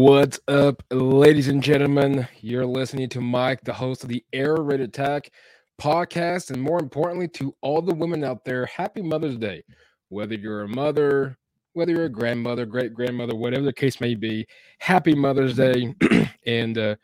[0.00, 2.28] What's up, ladies and gentlemen?
[2.40, 5.32] You're listening to Mike, the host of the Air Raid Attack
[5.76, 9.64] podcast, and more importantly, to all the women out there, happy Mother's Day.
[10.08, 11.36] Whether you're a mother,
[11.72, 14.46] whether you're a grandmother, great grandmother, whatever the case may be,
[14.78, 15.92] happy Mother's Day.
[16.46, 16.94] and uh,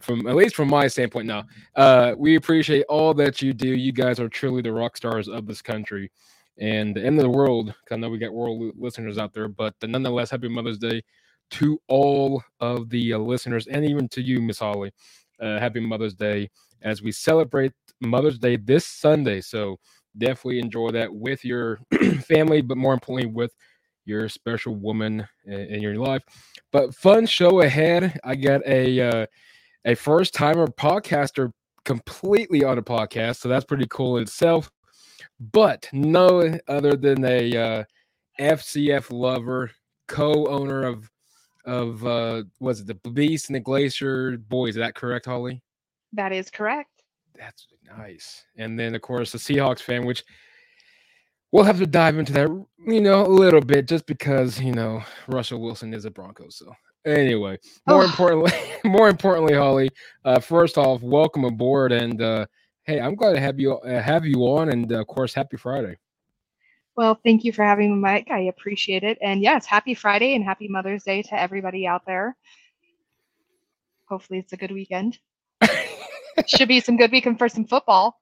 [0.00, 1.44] from at least from my standpoint, now
[1.76, 3.68] uh, we appreciate all that you do.
[3.68, 6.10] You guys are truly the rock stars of this country
[6.56, 7.74] and the end of the world.
[7.90, 11.02] I know we got world listeners out there, but nonetheless, happy Mother's Day
[11.52, 14.92] to all of the uh, listeners and even to you, Miss Holly.
[15.40, 16.50] Uh, happy Mother's Day
[16.82, 19.40] as we celebrate Mother's Day this Sunday.
[19.40, 19.78] So
[20.16, 21.78] definitely enjoy that with your
[22.26, 23.52] family, but more importantly, with
[24.04, 26.22] your special woman in, in your life.
[26.72, 28.18] But fun show ahead.
[28.24, 29.26] I got a uh,
[29.84, 31.50] a first timer podcaster
[31.84, 34.70] completely on a podcast, so that's pretty cool in itself.
[35.40, 37.84] But no other than a uh,
[38.40, 39.70] FCF lover,
[40.08, 41.10] co-owner of
[41.64, 45.62] of uh was it the beast and the glacier boys is that correct holly?
[46.12, 47.02] That is correct.
[47.38, 48.44] That's nice.
[48.56, 50.24] And then of course the seahawks fan which
[51.52, 52.48] we'll have to dive into that
[52.86, 56.72] you know a little bit just because you know russell wilson is a bronco so
[57.06, 58.06] anyway more oh.
[58.06, 58.52] importantly
[58.84, 59.88] more importantly holly
[60.24, 62.44] uh first off welcome aboard and uh
[62.84, 65.56] hey i'm glad to have you uh, have you on and uh, of course happy
[65.56, 65.96] friday
[66.96, 68.28] well, thank you for having me, Mike.
[68.30, 69.18] I appreciate it.
[69.22, 72.36] And yes, happy Friday and happy Mother's Day to everybody out there.
[74.08, 75.18] Hopefully, it's a good weekend.
[76.46, 78.20] Should be some good weekend for some football.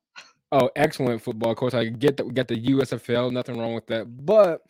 [0.52, 1.52] Oh, excellent football.
[1.52, 4.04] Of course, I get that we got the USFL, nothing wrong with that.
[4.24, 4.62] But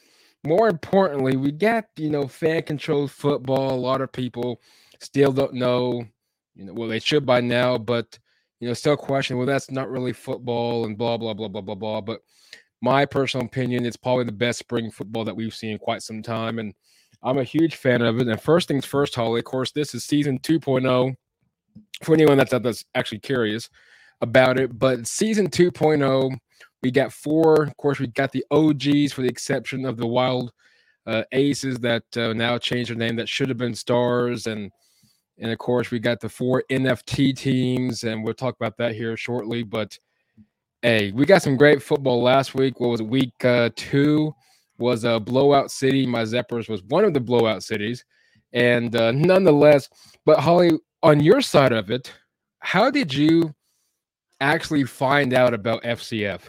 [0.45, 3.75] more importantly, we got, you know, fan controlled football.
[3.75, 4.61] A lot of people
[5.01, 6.05] still don't know,
[6.55, 8.19] you know, well, they should by now, but,
[8.61, 11.75] you know, still question, well, that's not really football and blah, blah, blah, blah, blah,
[11.75, 12.01] blah.
[12.03, 12.21] But
[12.83, 16.23] my personal opinion, it's probably the best spring football that we've seen in quite some
[16.23, 16.59] time.
[16.59, 16.75] And
[17.23, 18.29] I'm a huge fan of it.
[18.29, 21.15] And first things first, Holly, of course, this is season 2.0
[22.03, 23.69] for anyone that's, that's actually curious
[24.21, 24.79] about it.
[24.79, 26.37] But season 2.0,
[26.83, 27.65] we got four.
[27.65, 30.51] Of course, we got the OGs for the exception of the Wild
[31.07, 34.47] uh, Aces that uh, now changed their name that should have been Stars.
[34.47, 34.71] And
[35.39, 39.17] and of course, we got the four NFT teams, and we'll talk about that here
[39.17, 39.63] shortly.
[39.63, 39.99] But
[40.83, 42.81] Hey, we got some great football last week.
[42.81, 44.35] What was it, week uh, two?
[44.79, 46.07] Was a blowout city.
[46.07, 48.03] My Zappers was one of the blowout cities,
[48.55, 49.91] and uh, nonetheless.
[50.25, 50.71] But Holly,
[51.03, 52.11] on your side of it,
[52.61, 53.55] how did you
[54.41, 56.41] actually find out about FCF?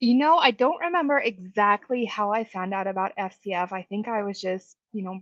[0.00, 3.70] You know, I don't remember exactly how I found out about FCF.
[3.70, 5.20] I think I was just, you know,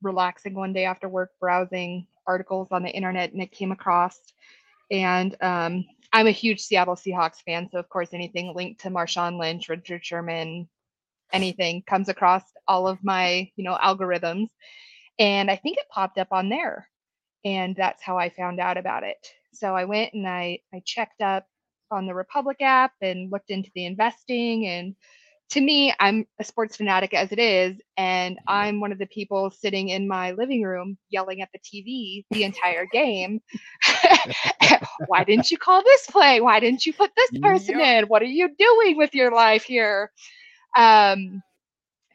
[0.00, 4.20] relaxing one day after work, browsing articles on the internet, and it came across.
[4.90, 9.36] And um, I'm a huge Seattle Seahawks fan, so of course anything linked to Marshawn
[9.36, 10.68] Lynch, Richard Sherman,
[11.32, 14.46] anything comes across all of my, you know, algorithms.
[15.18, 16.88] And I think it popped up on there.
[17.44, 19.16] And that's how I found out about it.
[19.54, 21.46] So I went and I I checked up
[21.90, 24.94] on the Republic app and looked into the investing and
[25.50, 29.50] to me, I'm a sports fanatic as it is, and I'm one of the people
[29.50, 33.40] sitting in my living room yelling at the TV the entire game.
[35.06, 36.40] Why didn't you call this play?
[36.40, 38.04] Why didn't you put this person yep.
[38.04, 38.08] in?
[38.08, 40.10] What are you doing with your life here?
[40.76, 41.42] Um,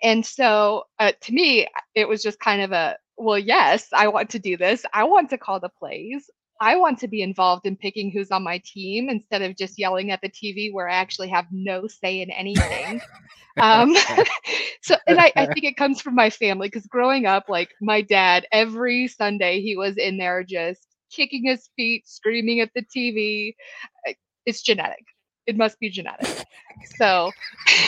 [0.01, 4.29] and so uh, to me, it was just kind of a well, yes, I want
[4.31, 4.85] to do this.
[4.93, 6.29] I want to call the plays.
[6.59, 10.11] I want to be involved in picking who's on my team instead of just yelling
[10.11, 12.99] at the TV where I actually have no say in anything.
[13.61, 13.95] um,
[14.81, 18.01] so, and I, I think it comes from my family because growing up, like my
[18.01, 23.55] dad, every Sunday he was in there just kicking his feet, screaming at the TV.
[24.45, 25.05] It's genetic.
[25.47, 26.45] It must be genetic.
[26.97, 27.31] So,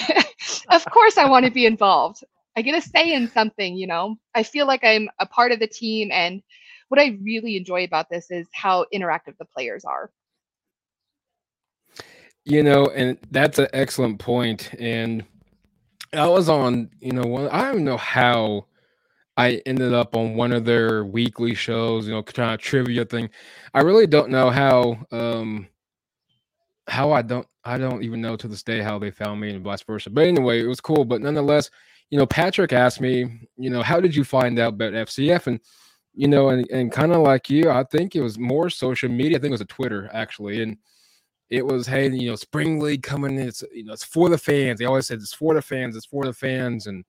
[0.69, 2.23] of course, I want to be involved.
[2.55, 4.15] I get a say in something, you know.
[4.35, 6.41] I feel like I'm a part of the team and
[6.91, 10.11] what I really enjoy about this is how interactive the players are.
[12.43, 14.73] You know, and that's an excellent point.
[14.77, 15.23] And
[16.11, 18.65] I was on, you know, one, I don't know how
[19.37, 23.29] I ended up on one of their weekly shows, you know, kind of trivia thing.
[23.73, 25.69] I really don't know how, um,
[26.89, 29.63] how I don't, I don't even know to this day how they found me and
[29.63, 30.09] vice versa.
[30.09, 31.05] But anyway, it was cool.
[31.05, 31.69] But nonetheless,
[32.09, 35.47] you know, Patrick asked me, you know, how did you find out about FCF?
[35.47, 35.61] And
[36.13, 39.37] you know, and, and kind of like you, I think it was more social media.
[39.37, 40.61] I think it was a Twitter actually.
[40.61, 40.77] And
[41.49, 43.37] it was, hey, you know, spring league coming.
[43.37, 44.79] It's you know, it's for the fans.
[44.79, 46.87] They always said it's for the fans, it's for the fans.
[46.87, 47.03] And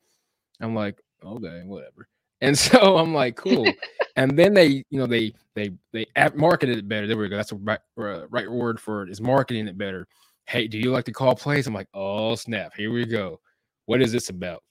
[0.61, 2.09] I'm like, okay, whatever.
[2.41, 3.67] And so I'm like, cool.
[4.17, 7.07] and then they, you know, they they they marketed it better.
[7.07, 7.37] There we go.
[7.37, 10.07] That's the right, uh, right word for it is marketing it better.
[10.47, 11.67] Hey, do you like to call plays?
[11.67, 13.41] I'm like, oh snap, here we go.
[13.87, 14.63] What is this about?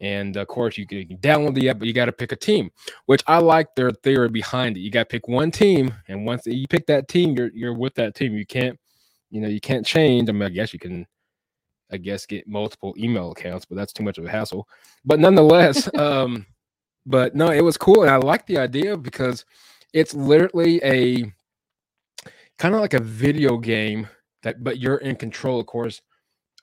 [0.00, 2.70] And of course, you can, download the app, but you got to pick a team,
[3.06, 4.80] which I like their theory behind it.
[4.80, 7.94] You got to pick one team, and once you pick that team, you're you're with
[7.94, 8.34] that team.
[8.34, 8.78] You can't,
[9.30, 10.28] you know, you can't change.
[10.28, 11.06] I mean, I guess you can,
[11.90, 14.68] I guess, get multiple email accounts, but that's too much of a hassle.
[15.04, 16.44] But nonetheless, um,
[17.06, 19.46] but no, it was cool, and I like the idea because
[19.94, 21.32] it's literally a
[22.58, 24.08] kind of like a video game
[24.42, 26.02] that, but you're in control, of course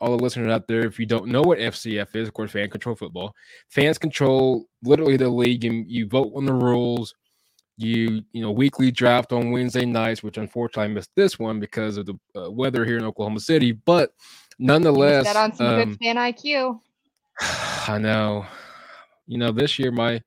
[0.01, 2.69] all the listeners out there, if you don't know what FCF is, of course, fan
[2.69, 3.33] control football.
[3.69, 7.13] Fans control literally the league, and you vote on the rules.
[7.77, 11.97] You you know weekly draft on Wednesday nights, which unfortunately I missed this one because
[11.97, 13.71] of the uh, weather here in Oklahoma City.
[13.71, 14.11] But
[14.59, 16.79] nonetheless, that on some um, good fan IQ.
[17.87, 18.45] I know.
[19.25, 20.21] You know, this year my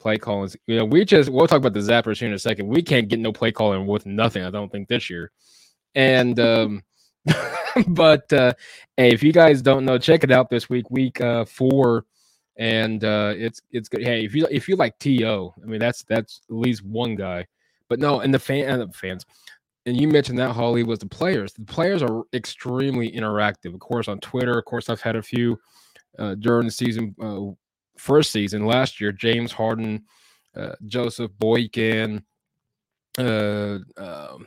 [0.00, 2.38] play calling is, you know, we just we'll talk about the zappers here in a
[2.38, 2.68] second.
[2.68, 5.30] We can't get no play calling with nothing, I don't think this year.
[5.94, 6.82] And um
[7.88, 8.52] but uh,
[8.96, 12.06] hey, if you guys don't know, check it out this week, week uh, four,
[12.56, 14.02] and uh, it's it's good.
[14.02, 17.46] Hey, if you if you like To, I mean that's that's at least one guy.
[17.88, 19.26] But no, and the fan and the fans,
[19.86, 21.52] and you mentioned that Holly was the players.
[21.52, 23.74] The players are extremely interactive.
[23.74, 24.58] Of course, on Twitter.
[24.58, 25.58] Of course, I've had a few
[26.18, 27.52] uh, during the season, uh,
[27.96, 29.12] first season last year.
[29.12, 30.04] James Harden,
[30.56, 32.22] uh, Joseph Boykin,
[33.18, 34.46] uh, um,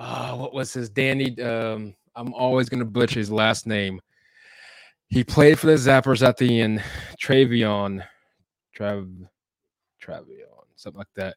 [0.00, 1.38] uh, what was his Danny?
[1.42, 4.00] Um, I'm always going to butcher his last name.
[5.08, 6.82] He played for the Zappers at the end.
[7.22, 8.02] Travion,
[8.76, 9.28] Trav,
[10.02, 11.36] Travion, something like that.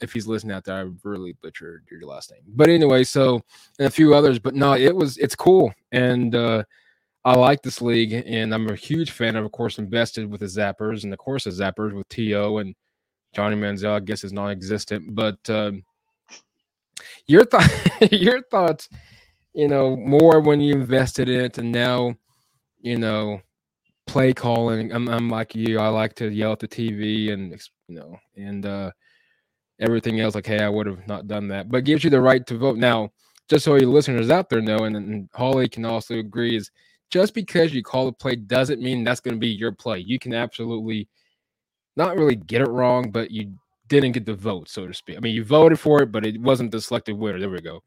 [0.00, 2.40] If he's listening out there, I really butchered your last name.
[2.46, 3.42] But anyway, so
[3.78, 4.38] and a few others.
[4.38, 6.64] But no, it was it's cool, and uh,
[7.24, 10.46] I like this league, and I'm a huge fan of, of course, invested with the
[10.46, 12.74] Zappers, and of course the Zappers with To and
[13.34, 13.96] Johnny Manziel.
[13.96, 15.38] I guess is non-existent, but.
[15.50, 15.84] Um,
[17.26, 17.70] your thought,
[18.12, 18.88] your thoughts,
[19.54, 22.14] you know, more when you invested in it, and now,
[22.80, 23.40] you know,
[24.06, 24.92] play calling.
[24.92, 25.78] I'm, I'm like you.
[25.78, 27.52] I like to yell at the TV, and
[27.88, 28.90] you know, and uh,
[29.80, 30.34] everything else.
[30.34, 32.76] Like, hey, I would have not done that, but gives you the right to vote.
[32.76, 33.10] Now,
[33.48, 36.70] just so your listeners out there know, and, and Holly can also agree, is
[37.10, 39.98] just because you call a play doesn't mean that's going to be your play.
[39.98, 41.08] You can absolutely
[41.96, 43.54] not really get it wrong, but you
[43.88, 45.16] didn't get the vote, so to speak.
[45.16, 47.38] I mean, you voted for it, but it wasn't the selected winner.
[47.38, 47.82] There we go.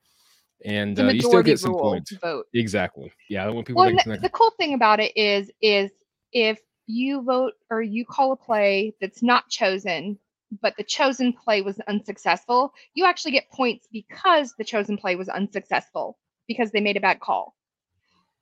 [0.65, 2.11] And uh, you still get some points.
[2.13, 2.45] Vote.
[2.53, 3.11] Exactly.
[3.29, 3.47] Yeah.
[3.49, 5.91] When people well, the, the cool thing about it is, is
[6.33, 10.17] if you vote or you call a play that's not chosen,
[10.61, 15.29] but the chosen play was unsuccessful, you actually get points because the chosen play was
[15.29, 16.17] unsuccessful
[16.47, 17.55] because they made a bad call.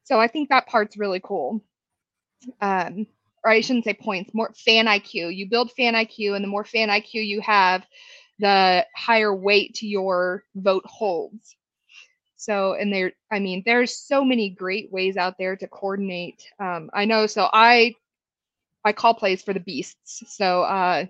[0.04, 1.64] So I think that part's really cool.
[2.62, 3.08] Um,
[3.46, 5.34] or I shouldn't say points, more fan IQ.
[5.36, 7.86] You build fan IQ, and the more fan IQ you have,
[8.40, 11.56] the higher weight your vote holds.
[12.38, 16.44] So, and there, I mean, there's so many great ways out there to coordinate.
[16.60, 17.28] Um, I know.
[17.28, 17.96] So I,
[18.84, 20.24] I call plays for the beasts.
[20.28, 21.06] So, uh,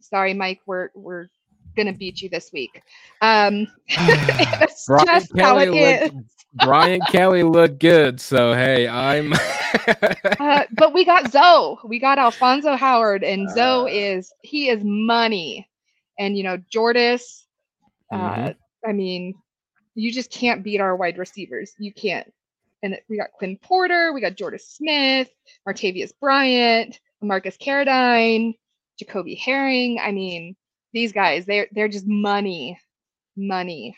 [0.00, 1.28] sorry, Mike, we're we're
[1.74, 2.82] gonna beat you this week.
[3.22, 3.66] Um,
[4.06, 6.10] that's just how it is.
[6.64, 9.32] Brian Kelly looked good, so hey, I'm.
[10.40, 11.76] uh, but we got Zoe.
[11.84, 15.68] We got Alfonso Howard, and uh, Zoe is he is money,
[16.18, 17.46] and you know Jordis.
[18.12, 18.88] Uh, mm-hmm.
[18.88, 19.34] I mean,
[19.94, 21.72] you just can't beat our wide receivers.
[21.78, 22.32] You can't.
[22.82, 25.28] And we got Quinn Porter, we got Jordis Smith,
[25.66, 28.54] Martavis Bryant, Marcus Carradine,
[28.98, 29.98] Jacoby Herring.
[29.98, 30.54] I mean,
[30.92, 32.78] these guys, they're they're just money,
[33.36, 33.96] money.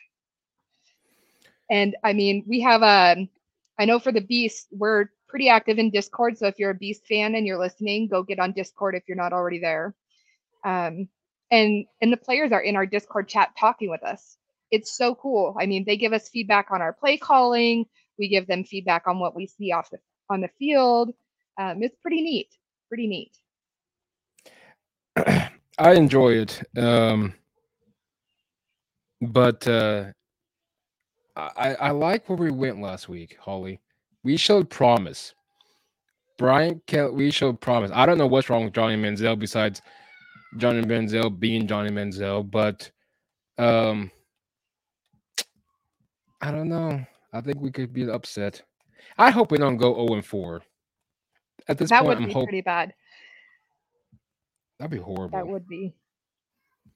[1.70, 3.16] And I mean, we have a,
[3.78, 6.38] um, know for the Beast, we're pretty active in Discord.
[6.38, 9.16] So if you're a Beast fan and you're listening, go get on Discord if you're
[9.16, 9.94] not already there.
[10.64, 11.08] Um,
[11.50, 14.36] and and the players are in our Discord chat talking with us.
[14.70, 15.56] It's so cool.
[15.58, 17.86] I mean, they give us feedback on our play calling.
[18.18, 19.98] We give them feedback on what we see off the
[20.28, 21.10] on the field.
[21.58, 22.48] Um, it's pretty neat.
[22.88, 23.32] Pretty neat.
[25.78, 26.62] I enjoy it.
[26.76, 27.34] Um,
[29.20, 30.06] but uh,
[31.38, 33.80] I, I like where we went last week, Holly.
[34.24, 35.34] We showed promise.
[36.36, 37.90] Brian Kelly, we showed promise.
[37.94, 39.82] I don't know what's wrong with Johnny Manziel besides
[40.56, 42.90] Johnny Manziel being Johnny Manziel, but
[43.58, 44.10] um,
[46.40, 47.04] I don't know.
[47.32, 48.62] I think we could be upset.
[49.16, 50.62] I hope we don't go 0 and 4.
[51.68, 52.94] At this that point, would I'm be pretty bad.
[54.78, 55.38] That'd be horrible.
[55.38, 55.94] That would be.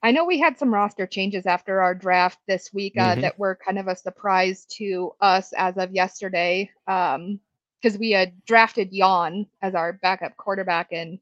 [0.02, 3.21] I know we had some roster changes after our draft this week uh, mm-hmm.
[3.21, 6.71] that were kind of a surprise to us as of yesterday.
[6.87, 7.40] Um,
[7.82, 11.18] because we had drafted Jan as our backup quarterback, and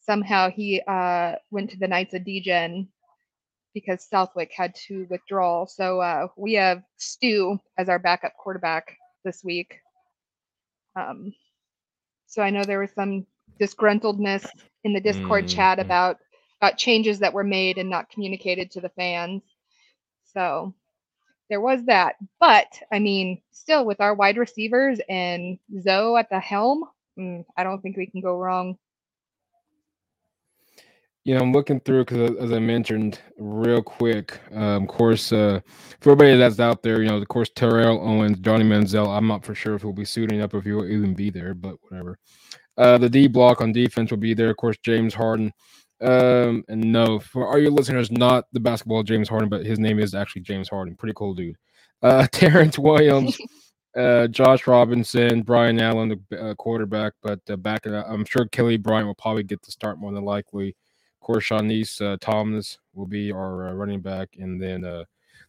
[0.00, 2.88] somehow he uh, went to the Knights of Degen
[3.74, 5.66] because Southwick had to withdraw.
[5.66, 9.78] So uh, we have Stu as our backup quarterback this week.
[10.96, 11.32] Um,
[12.26, 13.26] so I know there was some
[13.60, 14.48] disgruntledness
[14.84, 15.56] in the Discord mm-hmm.
[15.56, 16.18] chat about
[16.60, 19.42] about changes that were made and not communicated to the fans.
[20.32, 20.74] So
[21.48, 22.16] there was that.
[22.38, 26.84] But I mean, still with our wide receivers and Zoe at the helm,
[27.18, 28.76] mm, I don't think we can go wrong.
[31.24, 34.40] You know, I'm looking through because, as I mentioned, real quick.
[34.52, 35.60] Um, of course, uh,
[36.00, 39.06] for everybody that's out there, you know, of course, Terrell Owens, Johnny Manziel.
[39.06, 41.52] I'm not for sure if he'll be suiting up, if he will even be there,
[41.52, 42.18] but whatever.
[42.78, 44.50] Uh, the D block on defense will be there.
[44.50, 45.52] Of course, James Harden.
[46.00, 49.98] Um, and no, for all your listeners, not the basketball James Harden, but his name
[49.98, 50.96] is actually James Harden.
[50.96, 51.56] Pretty cool dude.
[52.02, 53.38] Uh, Terrence Williams,
[53.96, 58.78] uh, Josh Robinson, Brian Allen, the uh, quarterback, but uh, back, in, I'm sure Kelly
[58.78, 60.68] Bryant will probably get the start more than likely.
[60.68, 65.04] Of course, Shanice uh, Thomas will be our uh, running back, and then uh,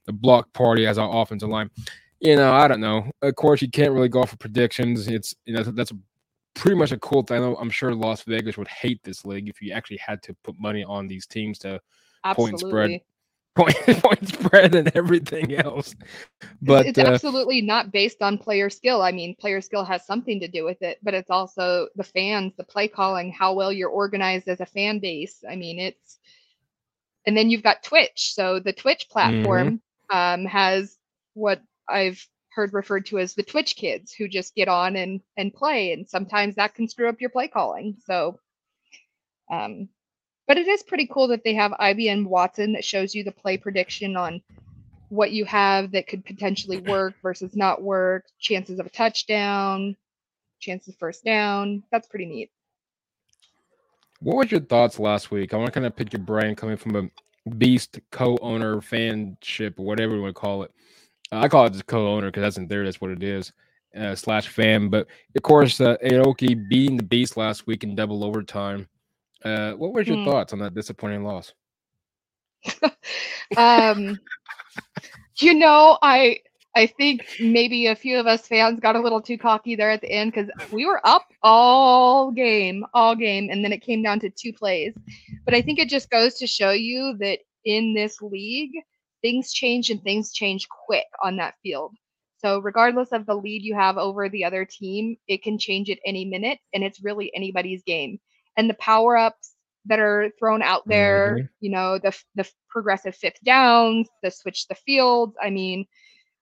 [0.05, 1.70] the block party as our offensive line.
[2.20, 3.10] You know, I don't know.
[3.22, 5.08] Of course, you can't really go for predictions.
[5.08, 5.93] It's you know that's
[6.53, 7.55] pretty much a cool thing.
[7.60, 10.84] I'm sure Las Vegas would hate this league if you actually had to put money
[10.84, 11.79] on these teams to
[12.24, 12.51] Absolutely.
[12.51, 13.01] point spread
[13.55, 15.93] point point spread and everything else.
[16.62, 19.01] But it's, it's uh, absolutely not based on player skill.
[19.01, 22.53] I mean, player skill has something to do with it, but it's also the fans,
[22.55, 25.43] the play calling, how well you're organized as a fan base.
[25.50, 26.20] I mean, it's
[27.25, 28.34] and then you've got Twitch.
[28.34, 29.81] So the Twitch platform
[30.12, 30.17] mm-hmm.
[30.17, 30.98] um, has
[31.34, 35.53] what I've heard referred to as the Twitch kids who just get on and and
[35.53, 37.98] play, and sometimes that can screw up your play calling.
[38.05, 38.39] So
[39.51, 39.89] um,
[40.48, 43.58] but it is pretty cool that they have IBM Watson that shows you the play
[43.58, 44.41] prediction on
[45.10, 49.96] what you have that could potentially work versus not work, chances of a touchdown,
[50.60, 51.84] chances first down.
[51.91, 52.51] That's pretty neat.
[54.20, 55.53] What was your thoughts last week?
[55.53, 60.15] I want to kind of pick your brain coming from a beast co-owner fanship whatever
[60.15, 60.72] you want to call it.
[61.32, 62.84] I call it just co-owner because that's in there.
[62.84, 63.52] That's what it is.
[63.96, 68.24] Uh, slash fan, but of course, uh, Aoki beating the beast last week in double
[68.24, 68.88] overtime.
[69.44, 70.26] Uh, what were your mm.
[70.26, 71.54] thoughts on that disappointing loss?
[73.58, 74.18] um,
[75.42, 76.38] you know, I
[76.76, 80.02] I think maybe a few of us fans got a little too cocky there at
[80.02, 84.20] the end because we were up all game, all game, and then it came down
[84.22, 84.94] to two plays.
[85.44, 88.72] But I think it just goes to show you that in this league,
[89.22, 91.96] things change and things change quick on that field.
[92.38, 96.00] So regardless of the lead you have over the other team, it can change at
[96.06, 98.20] any minute, and it's really anybody's game
[98.58, 101.46] and the power ups that are thrown out there, mm-hmm.
[101.60, 105.36] you know, the the progressive fifth downs, the switch the fields.
[105.42, 105.86] I mean,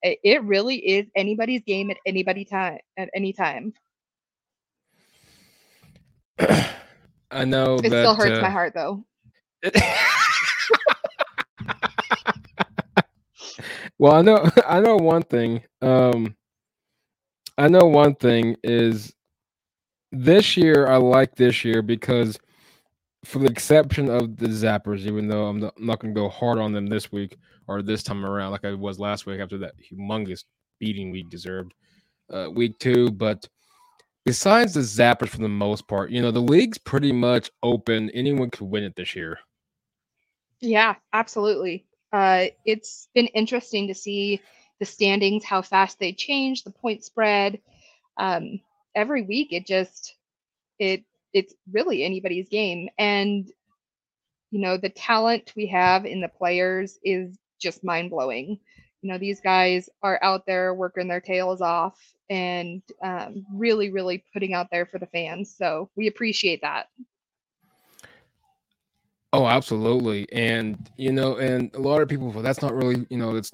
[0.01, 3.73] it, it really is anybody's game at anybody time at any time.
[7.31, 9.05] I know it that, still hurts uh, my heart though.
[13.99, 15.63] well, I know I know one thing.
[15.81, 16.35] Um
[17.57, 19.13] I know one thing is
[20.11, 22.39] this year I like this year because
[23.25, 26.57] for the exception of the Zappers, even though I'm not, not going to go hard
[26.57, 27.37] on them this week
[27.67, 30.45] or this time around like I was last week after that humongous
[30.79, 31.73] beating we deserved
[32.33, 33.11] uh, week two.
[33.11, 33.47] But
[34.25, 38.09] besides the Zappers, for the most part, you know, the league's pretty much open.
[38.11, 39.37] Anyone could win it this year.
[40.61, 41.85] Yeah, absolutely.
[42.11, 44.41] Uh, it's been interesting to see
[44.79, 47.59] the standings, how fast they change, the point spread.
[48.17, 48.59] Um,
[48.95, 50.15] every week it just
[50.79, 52.89] it it's really anybody's game.
[52.97, 53.49] And
[54.51, 58.59] you know the talent we have in the players is just mind blowing
[59.01, 61.97] you know these guys are out there working their tails off
[62.29, 65.55] and um, really really putting out there for the fans.
[65.55, 66.87] So we appreciate that
[69.33, 73.35] oh absolutely and you know and a lot of people that's not really you know
[73.35, 73.51] it's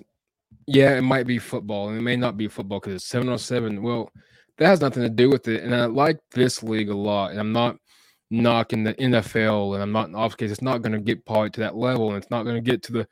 [0.68, 4.10] yeah it might be football and it may not be football because it's 707 well
[4.58, 5.64] that has nothing to do with it.
[5.64, 7.32] And I like this league a lot.
[7.32, 7.78] And I'm not
[8.32, 10.52] knocking the NFL, and I'm not in off case.
[10.52, 12.82] It's not going to get probably to that level, and it's not going to get
[12.84, 13.08] to the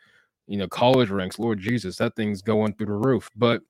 [0.48, 1.40] you know college ranks.
[1.40, 3.30] Lord Jesus, that thing's going through the roof.
[3.36, 3.62] But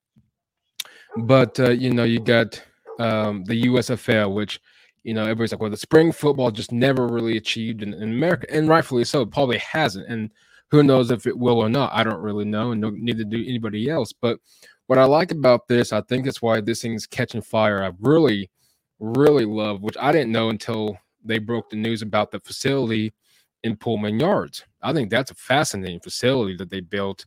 [1.17, 2.61] but uh, you know you got
[2.99, 4.59] um, the USFL, which
[5.03, 8.47] you know everybody's like, well, the spring football just never really achieved in, in America,
[8.49, 9.21] and rightfully so.
[9.21, 10.29] It probably hasn't, and
[10.71, 11.93] who knows if it will or not?
[11.93, 14.11] I don't really know, and no, neither do anybody else.
[14.11, 14.39] But
[14.87, 17.83] what I like about this, I think that's why this thing's catching fire.
[17.83, 18.49] I really,
[18.99, 23.13] really love, which I didn't know until they broke the news about the facility
[23.63, 24.63] in Pullman Yards.
[24.81, 27.25] I think that's a fascinating facility that they built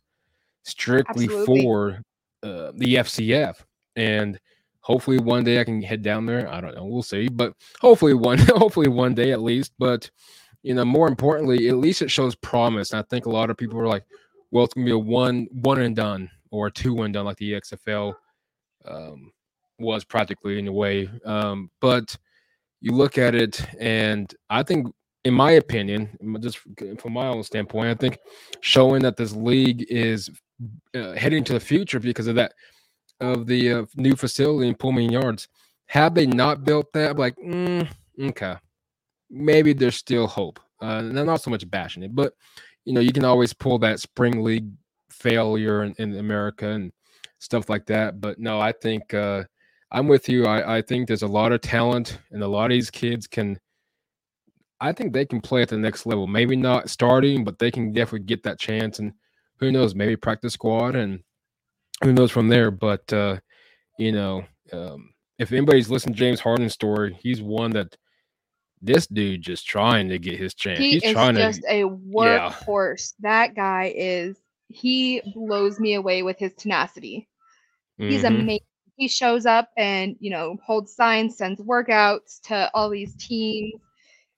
[0.63, 1.61] strictly Absolutely.
[1.61, 2.01] for
[2.43, 3.55] uh, the FCF.
[3.95, 4.39] And
[4.87, 6.49] hopefully one day I can head down there.
[6.49, 7.27] I don't know, we'll see.
[7.27, 9.73] But hopefully one, hopefully one day at least.
[9.77, 10.09] But
[10.63, 12.91] you know, more importantly, at least it shows promise.
[12.91, 14.05] And I think a lot of people are like,
[14.49, 17.51] well, it's gonna be a one one and done or two and done like the
[17.51, 18.13] XFL
[18.85, 19.33] um,
[19.77, 21.09] was practically in a way.
[21.25, 22.15] Um, but
[22.79, 24.87] you look at it, and I think,
[25.25, 26.59] in my opinion, just
[26.97, 28.19] from my own standpoint, I think
[28.61, 30.29] showing that this league is
[30.95, 32.53] uh, heading to the future because of that
[33.19, 35.47] of the uh, new facility in Pullman Yards.
[35.87, 37.87] Had they not built that, like, mm,
[38.21, 38.55] okay,
[39.29, 40.59] maybe there's still hope.
[40.81, 42.33] Uh, not so much bashing it, but
[42.85, 44.69] you know, you can always pull that spring league
[45.09, 46.91] failure in, in America and
[47.39, 48.21] stuff like that.
[48.21, 49.43] But no, I think uh,
[49.91, 50.45] I'm with you.
[50.45, 53.59] I, I think there's a lot of talent, and a lot of these kids can.
[54.79, 56.27] I think they can play at the next level.
[56.27, 58.99] Maybe not starting, but they can definitely get that chance.
[58.99, 59.13] And
[59.59, 61.23] who knows, maybe practice squad, and
[62.03, 62.71] who knows from there.
[62.71, 63.37] But uh,
[63.97, 67.95] you know, um, if anybody's listened to James Harden's story, he's one that
[68.81, 70.79] this dude just trying to get his chance.
[70.79, 73.13] He He's is trying just to, a workhorse.
[73.19, 74.37] That guy is.
[74.69, 77.29] He blows me away with his tenacity.
[77.97, 78.27] He's Mhm.
[78.27, 78.59] amazing.
[78.97, 83.79] He shows up and you know holds signs, sends workouts to all these teams,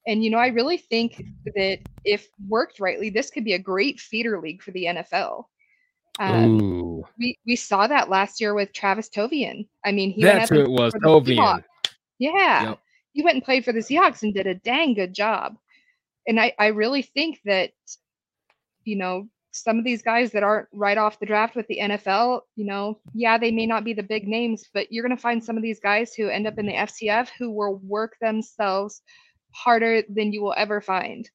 [0.05, 1.23] and you know I really think
[1.55, 5.49] that if worked rightly, this could be a great feeder league for the NFL.
[6.19, 9.67] Um, we we saw that last year with Travis Tovian.
[9.85, 10.93] I mean, he went that's who it was.
[10.95, 11.63] Tovian.
[12.17, 12.79] Yeah, Yep.
[13.13, 15.55] he went and played for the Seahawks and did a dang good job.
[16.27, 17.71] And I I really think that
[18.83, 22.41] you know some of these guys that aren't right off the draft with the NFL,
[22.55, 25.43] you know, yeah, they may not be the big names, but you're going to find
[25.43, 29.01] some of these guys who end up in the FCF who will work themselves
[29.51, 31.29] harder than you will ever find.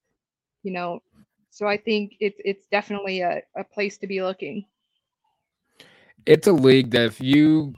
[0.63, 1.03] You know,
[1.51, 4.65] so I think it's it's definitely a, a place to be looking.
[6.27, 7.75] It's a league that if you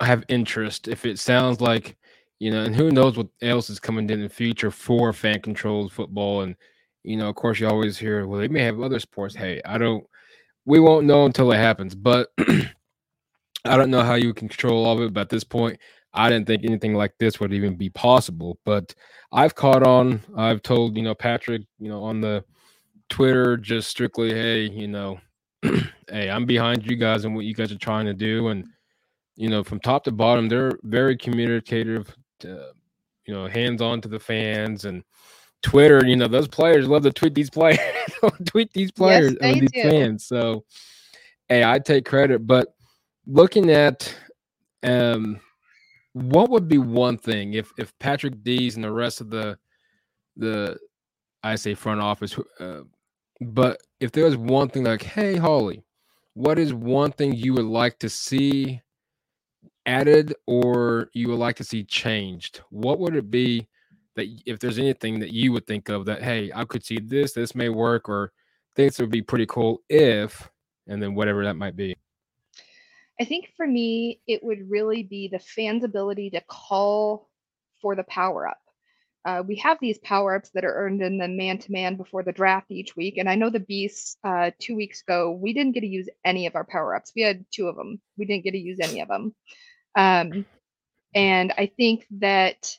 [0.00, 1.96] have interest, if it sounds like,
[2.38, 5.92] you know, and who knows what else is coming in the future for fan controlled
[5.92, 6.42] football.
[6.42, 6.56] And,
[7.04, 9.34] you know, of course, you always hear, well, they may have other sports.
[9.34, 10.04] Hey, I don't,
[10.64, 11.94] we won't know until it happens.
[11.94, 15.12] But I don't know how you can control all of it.
[15.14, 15.78] But at this point,
[16.12, 18.58] I didn't think anything like this would even be possible.
[18.64, 18.94] But
[19.30, 20.20] I've caught on.
[20.36, 22.44] I've told, you know, Patrick, you know, on the
[23.08, 25.20] Twitter, just strictly, hey, you know,
[26.10, 28.48] hey, I'm behind you guys and what you guys are trying to do.
[28.48, 28.66] And,
[29.36, 32.72] you know, from top to bottom, they're very communicative, to,
[33.26, 35.04] you know, hands on to the fans and
[35.62, 36.04] Twitter.
[36.06, 37.78] You know, those players love to tweet these players,
[38.46, 39.82] tweet these players, or these do.
[39.82, 40.26] fans.
[40.26, 40.64] So,
[41.48, 42.46] hey, I take credit.
[42.46, 42.74] But
[43.26, 44.14] looking at,
[44.82, 45.40] um,
[46.12, 49.58] what would be one thing if if Patrick Dees and the rest of the
[50.36, 50.78] the
[51.42, 52.80] I say front office, uh,
[53.46, 55.84] but if there was one thing like, hey, Holly,
[56.34, 58.80] what is one thing you would like to see
[59.86, 62.60] added or you would like to see changed?
[62.70, 63.66] What would it be
[64.16, 67.32] that if there's anything that you would think of that, hey, I could see this,
[67.32, 68.32] this may work, or
[68.76, 70.50] this would be pretty cool if,
[70.86, 71.96] and then whatever that might be.
[73.20, 77.28] I think for me, it would really be the fans' ability to call
[77.80, 78.58] for the power up.
[79.24, 82.24] Uh, we have these power ups that are earned in the man to man before
[82.24, 83.18] the draft each week.
[83.18, 86.46] And I know the Beasts uh, two weeks ago, we didn't get to use any
[86.46, 87.12] of our power ups.
[87.14, 89.34] We had two of them, we didn't get to use any of them.
[89.94, 90.44] Um,
[91.14, 92.76] and I think that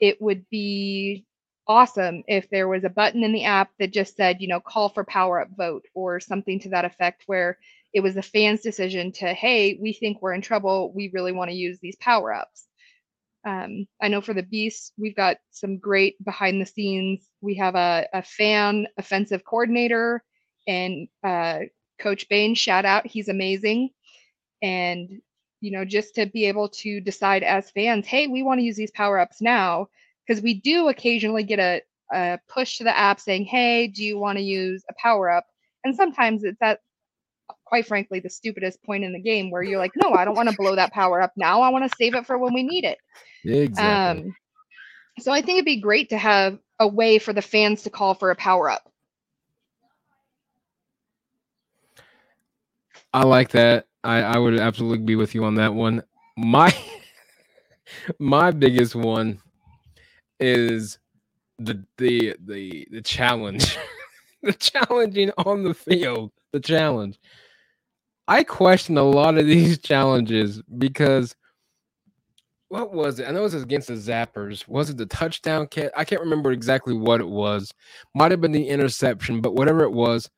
[0.00, 1.26] it would be
[1.66, 4.88] awesome if there was a button in the app that just said, you know, call
[4.88, 7.58] for power up vote or something to that effect, where
[7.92, 10.92] it was the fans' decision to, hey, we think we're in trouble.
[10.94, 12.66] We really want to use these power ups.
[13.44, 17.28] Um, I know for the Beasts, we've got some great behind the scenes.
[17.40, 20.22] We have a, a fan offensive coordinator
[20.66, 21.60] and uh,
[21.98, 23.90] Coach Bain, shout out, he's amazing.
[24.62, 25.22] And,
[25.60, 28.76] you know, just to be able to decide as fans, hey, we want to use
[28.76, 29.88] these power ups now,
[30.26, 34.18] because we do occasionally get a, a push to the app saying, hey, do you
[34.18, 35.46] want to use a power up?
[35.84, 36.80] And sometimes it's at
[37.70, 40.50] quite frankly the stupidest point in the game where you're like, no, I don't want
[40.50, 41.62] to blow that power up now.
[41.62, 42.98] I want to save it for when we need it.
[43.44, 44.24] Exactly.
[44.24, 44.36] Um,
[45.20, 48.14] so I think it'd be great to have a way for the fans to call
[48.14, 48.90] for a power up.
[53.14, 53.86] I like that.
[54.02, 56.02] I, I would absolutely be with you on that one.
[56.36, 56.74] My
[58.18, 59.40] my biggest one
[60.40, 60.98] is
[61.60, 63.78] the the the the challenge.
[64.42, 66.32] the challenging on the field.
[66.52, 67.18] The challenge.
[68.30, 71.34] I question a lot of these challenges because
[72.68, 73.26] what was it?
[73.26, 74.68] I know it was against the Zappers.
[74.68, 75.90] Was it the touchdown catch?
[75.96, 77.74] I can't remember exactly what it was.
[78.14, 80.30] Might have been the interception, but whatever it was,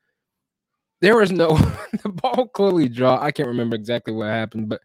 [1.03, 1.49] there was no
[2.03, 3.23] the ball clearly dropped.
[3.23, 4.81] I can't remember exactly what happened, but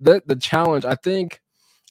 [0.00, 1.42] the the challenge, I think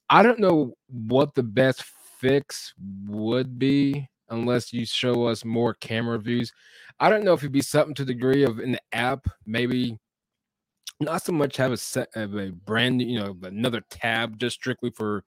[0.10, 1.84] I don't know what the best
[2.20, 2.74] fix
[3.08, 6.52] would be unless you show us more camera views.
[7.00, 10.00] I don't know if it'd be something to the degree of the app, maybe
[11.00, 14.92] not so much have a set of a brand you know, another tab just strictly
[14.92, 15.24] for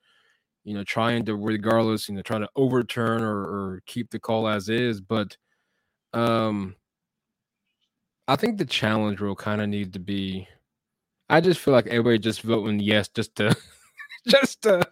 [0.65, 4.47] you know, trying to regardless, you know, trying to overturn or, or keep the call
[4.49, 5.01] as is.
[5.01, 5.37] But
[6.13, 6.77] um
[8.29, 10.47] I think the challenge rule kind of needs to be
[11.29, 13.57] I just feel like everybody just voting yes just to
[14.29, 14.87] just to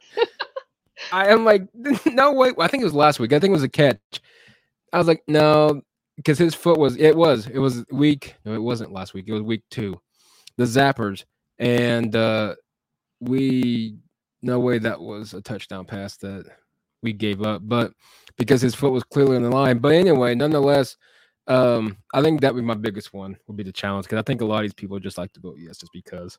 [1.13, 1.63] I am like,
[2.07, 3.33] no wait, I think it was last week.
[3.33, 4.21] I think it was a catch.
[4.93, 5.81] I was like, no,
[6.17, 8.37] because his foot was it was it was week.
[8.45, 9.27] No, it wasn't last week.
[9.29, 10.01] It was week two.
[10.57, 11.25] The zappers
[11.59, 12.55] and uh
[13.21, 13.97] we
[14.43, 16.47] no way that was a touchdown pass that
[17.03, 17.93] we gave up, but
[18.37, 19.79] because his foot was clearly on the line.
[19.79, 20.97] But anyway, nonetheless,
[21.47, 24.23] um, I think that would be my biggest one would be the challenge because I
[24.23, 26.39] think a lot of these people just like to vote yes just because.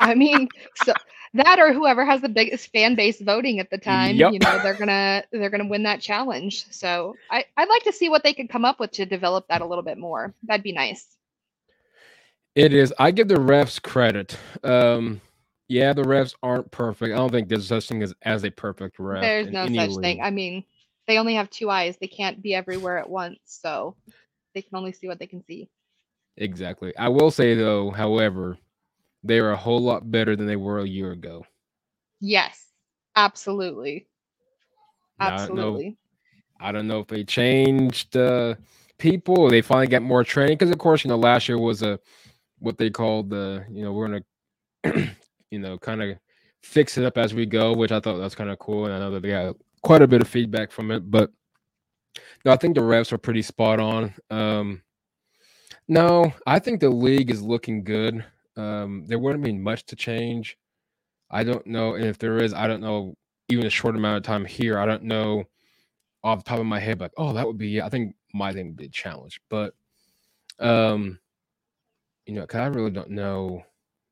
[0.00, 0.48] I mean,
[0.84, 0.92] so
[1.34, 4.32] that or whoever has the biggest fan base voting at the time, yep.
[4.32, 6.66] you know, they're gonna they're gonna win that challenge.
[6.70, 9.60] So I, I'd like to see what they could come up with to develop that
[9.60, 10.34] a little bit more.
[10.42, 11.06] That'd be nice.
[12.54, 12.92] It is.
[12.98, 14.36] I give the refs credit.
[14.62, 15.20] Um,
[15.68, 17.14] yeah, the refs aren't perfect.
[17.14, 19.22] I don't think there's such thing as, as a perfect ref.
[19.22, 20.02] There's no such league.
[20.02, 20.20] thing.
[20.22, 20.64] I mean,
[21.06, 21.96] they only have two eyes.
[21.98, 23.38] They can't be everywhere at once.
[23.44, 23.96] So
[24.54, 25.70] they can only see what they can see.
[26.36, 26.96] Exactly.
[26.96, 28.58] I will say though, however,
[29.22, 31.44] they are a whole lot better than they were a year ago.
[32.20, 32.66] Yes,
[33.16, 34.06] absolutely.
[35.20, 35.96] Absolutely.
[36.60, 38.54] I don't know, I don't know if they changed uh,
[38.98, 41.82] people or they finally got more training because, of course, you know, last year was
[41.82, 41.98] a
[42.62, 45.10] what they called the you know we're gonna
[45.50, 46.16] you know kind of
[46.62, 48.98] fix it up as we go, which I thought that's kind of cool, and I
[48.98, 51.30] know that they got quite a bit of feedback from it, but
[52.44, 54.14] no, I think the refs are pretty spot on.
[54.30, 54.82] Um,
[55.88, 58.24] no, I think the league is looking good.
[58.56, 60.56] Um, there wouldn't be much to change.
[61.30, 63.16] I don't know, and if there is, I don't know.
[63.48, 65.44] Even a short amount of time here, I don't know
[66.24, 67.82] off the top of my head, like, oh, that would be.
[67.82, 69.74] I think my thing would be a challenge, but
[70.58, 71.18] um,
[72.26, 73.62] you know, cause I really don't know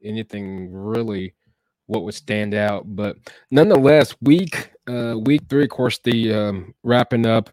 [0.02, 1.34] anything really
[1.86, 3.16] what would stand out, but
[3.50, 7.50] nonetheless, week uh week three, of course, the um, wrapping up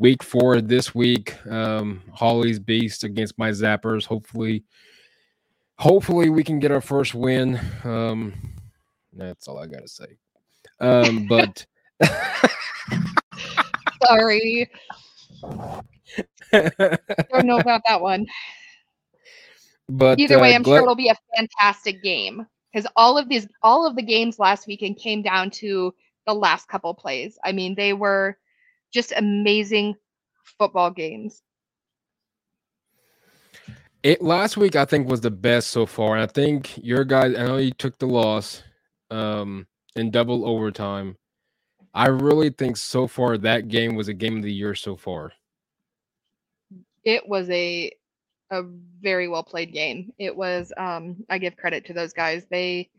[0.00, 1.34] week four this week.
[1.46, 4.04] Um, Holly's Beast against my Zappers.
[4.04, 4.64] Hopefully,
[5.78, 7.60] hopefully we can get our first win.
[7.84, 8.34] Um,
[9.12, 10.16] that's all I gotta say.
[10.80, 11.64] Um, but
[14.04, 14.70] sorry,
[16.52, 18.26] don't know about that one.
[19.90, 23.48] But either way, uh, I'm sure it'll be a fantastic game because all of these,
[23.62, 25.92] all of the games last weekend came down to
[26.26, 27.38] the last couple plays.
[27.44, 28.38] I mean, they were
[28.92, 29.96] just amazing
[30.44, 31.42] football games.
[34.02, 37.36] It last week I think was the best so far, and I think your guys.
[37.36, 38.62] I know you took the loss
[39.10, 41.16] um, in double overtime.
[41.92, 45.32] I really think so far that game was a game of the year so far.
[47.04, 47.92] It was a
[48.50, 48.62] a
[49.00, 50.12] very well played game.
[50.18, 52.46] It was um, I give credit to those guys.
[52.50, 52.90] They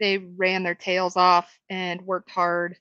[0.00, 2.76] they ran their tails off and worked hard.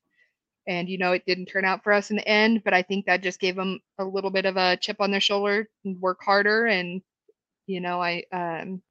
[0.68, 3.06] And you know, it didn't turn out for us in the end, but I think
[3.08, 6.20] that just gave them a little bit of a chip on their shoulder and work
[6.24, 7.02] harder and
[7.68, 8.82] you know, I um,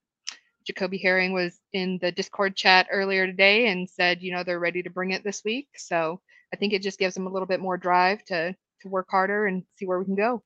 [0.67, 4.83] Jacoby Herring was in the Discord chat earlier today and said, you know, they're ready
[4.83, 5.69] to bring it this week.
[5.77, 6.21] So
[6.55, 9.47] I think it just gives them a little bit more drive to to work harder
[9.47, 10.43] and see where we can go.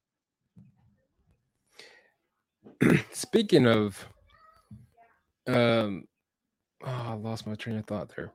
[3.13, 4.07] Speaking of,
[5.47, 6.05] um,
[6.85, 8.33] oh, I lost my train of thought there.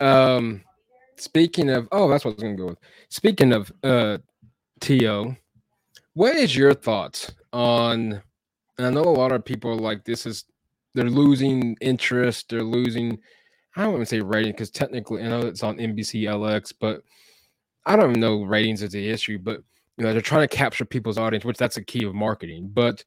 [0.00, 0.62] Um,
[1.16, 2.78] speaking of, oh, that's what I was gonna go with.
[3.10, 4.18] Speaking of, uh,
[4.80, 5.36] To,
[6.14, 8.22] what is your thoughts on
[8.78, 10.44] and I know a lot of people like this is
[10.94, 13.18] they're losing interest, they're losing
[13.76, 17.02] I don't even say rating because technically I know it's on NBC LX, but
[17.86, 19.62] I don't even know ratings is the issue, but
[19.96, 22.70] you know, they're trying to capture people's audience, which that's a key of marketing.
[22.72, 23.04] But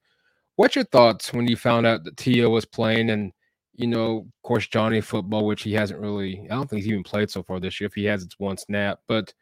[0.55, 2.49] what's your thoughts when you found out that T.O.
[2.49, 3.31] was playing and
[3.75, 7.01] you know, of course, Johnny football, which he hasn't really, I don't think he's even
[7.03, 7.87] played so far this year.
[7.87, 9.33] If he has, it's one snap, but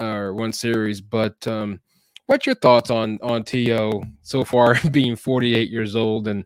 [0.00, 1.02] or one series.
[1.02, 1.80] But um,
[2.26, 6.44] What's your thoughts on on To so far being 48 years old and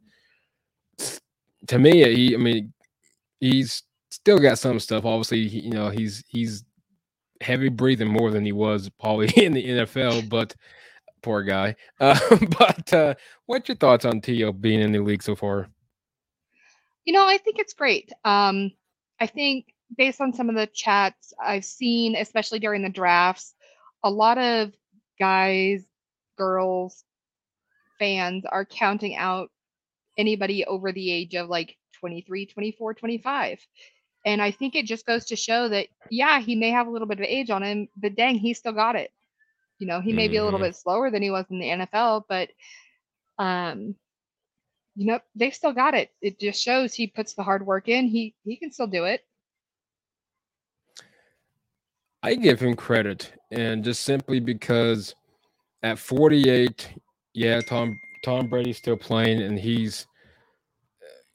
[1.66, 2.72] to me, he, I mean,
[3.38, 5.04] he's still got some stuff.
[5.04, 6.64] Obviously, he, you know, he's he's
[7.40, 10.54] heavy breathing more than he was probably in the NFL, but
[11.22, 11.76] poor guy.
[12.00, 12.18] Uh,
[12.58, 13.14] but uh,
[13.46, 15.68] what's your thoughts on To being in the league so far?
[17.04, 18.10] You know, I think it's great.
[18.24, 18.72] Um,
[19.20, 23.54] I think based on some of the chats I've seen, especially during the drafts,
[24.02, 24.72] a lot of
[25.18, 25.84] guys,
[26.38, 27.04] girls,
[27.98, 29.50] fans are counting out
[30.16, 33.66] anybody over the age of like 23, 24, 25.
[34.26, 37.08] And I think it just goes to show that, yeah, he may have a little
[37.08, 39.10] bit of age on him, but dang, he still got it.
[39.80, 40.32] You know, he may mm-hmm.
[40.32, 40.68] be a little mm-hmm.
[40.68, 42.50] bit slower than he was in the NFL, but,
[43.38, 43.96] um,
[44.94, 46.10] you know, they still got it.
[46.20, 48.06] It just shows he puts the hard work in.
[48.06, 49.24] He he can still do it.
[52.22, 55.14] I give him credit, and just simply because
[55.82, 56.92] at 48,
[57.32, 60.06] yeah, Tom Tom Brady's still playing, and he's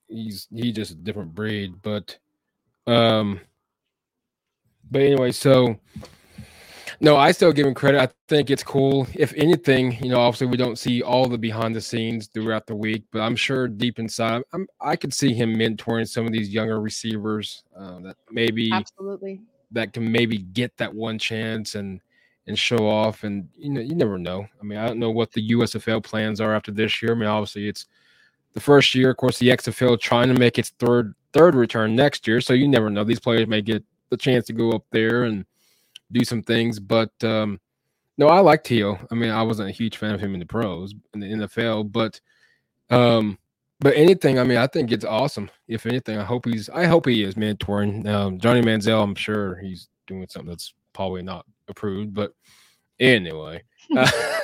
[0.08, 1.82] he's he just a different breed.
[1.82, 2.20] But
[2.86, 3.40] um,
[4.92, 5.80] but anyway, so
[7.00, 8.02] no, I still give him credit.
[8.02, 9.08] I think it's cool.
[9.14, 12.76] If anything, you know, obviously we don't see all the behind the scenes throughout the
[12.76, 16.50] week, but I'm sure deep inside, I'm, I could see him mentoring some of these
[16.50, 22.02] younger receivers uh, that maybe absolutely that can maybe get that one chance and
[22.48, 23.24] and show off.
[23.24, 24.46] And you know, you never know.
[24.60, 27.12] I mean, I don't know what the USFL plans are after this year.
[27.12, 27.88] I mean, obviously it's
[28.54, 29.12] the first year.
[29.12, 32.68] Of course, the XFL trying to make its third third return next year, so you
[32.68, 33.04] never know.
[33.04, 35.46] These players may get the chance to go up there and
[36.12, 36.80] do some things.
[36.80, 37.60] But um,
[38.18, 38.98] no, I like T.O.
[39.12, 41.92] I mean, I wasn't a huge fan of him in the pros in the NFL,
[41.92, 42.20] but
[42.90, 43.38] um,
[43.80, 45.50] but anything, I mean, I think it's awesome.
[45.68, 48.08] If anything, I hope he's I hope he is mentoring.
[48.08, 52.32] Um, Johnny Manziel, I'm sure he's doing something that's probably not approved, but
[53.00, 53.64] anyway.
[53.96, 54.10] Uh,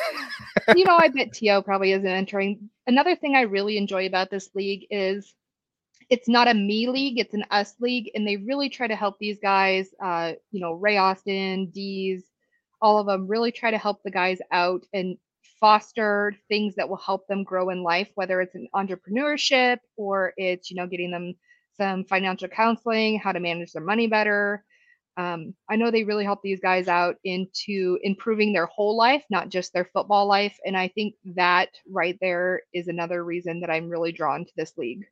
[0.76, 1.62] you know, I bet T.O.
[1.62, 2.70] probably isn't entering.
[2.88, 5.34] Another thing I really enjoy about this league is
[6.12, 9.18] it's not a me league, it's an us league, and they really try to help
[9.18, 9.90] these guys.
[10.04, 12.26] Uh, you know, Ray Austin, Dees,
[12.82, 15.18] all of them really try to help the guys out and
[15.62, 20.70] foster things that will help them grow in life, whether it's an entrepreneurship or it's
[20.70, 21.34] you know getting them
[21.78, 24.66] some financial counseling, how to manage their money better.
[25.18, 29.50] Um, I know they really help these guys out into improving their whole life, not
[29.50, 30.58] just their football life.
[30.66, 34.78] And I think that right there is another reason that I'm really drawn to this
[34.78, 35.06] league.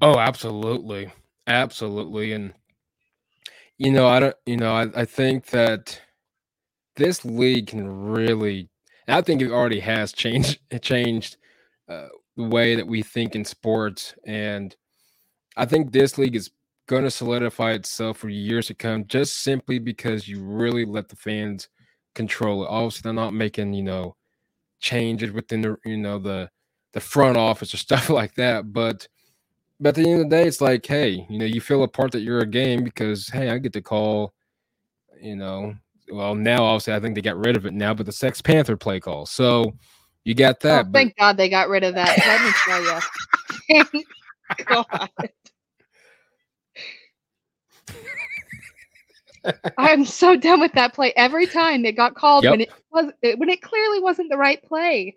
[0.00, 1.12] Oh, absolutely.
[1.46, 2.32] Absolutely.
[2.32, 2.54] And
[3.78, 6.00] you know, I don't you know, I, I think that
[6.96, 8.70] this league can really
[9.08, 11.36] I think it already has changed changed
[11.88, 14.74] uh, the way that we think in sports and
[15.56, 16.50] I think this league is
[16.88, 21.16] going to solidify itself for years to come just simply because you really let the
[21.16, 21.68] fans
[22.14, 22.68] control it.
[22.70, 24.16] Obviously, they're not making, you know,
[24.80, 26.50] changes within the, you know, the
[26.94, 29.08] the front office or stuff like that, but
[29.78, 31.88] but at the end of the day, it's like, hey, you know, you feel a
[31.88, 34.32] part that you're a game because hey, I get to call,
[35.20, 35.74] you know,
[36.10, 38.76] well now obviously I think they got rid of it now, but the Sex Panther
[38.76, 39.26] play call.
[39.26, 39.74] So
[40.24, 40.86] you got oh, that.
[40.86, 42.18] Oh, thank God they got rid of that.
[42.18, 43.00] Let me tell you.
[43.84, 45.10] thank God.
[49.78, 51.12] I'm so done with that play.
[51.14, 52.50] Every time it got called yep.
[52.50, 55.14] when it was when it clearly wasn't the right play.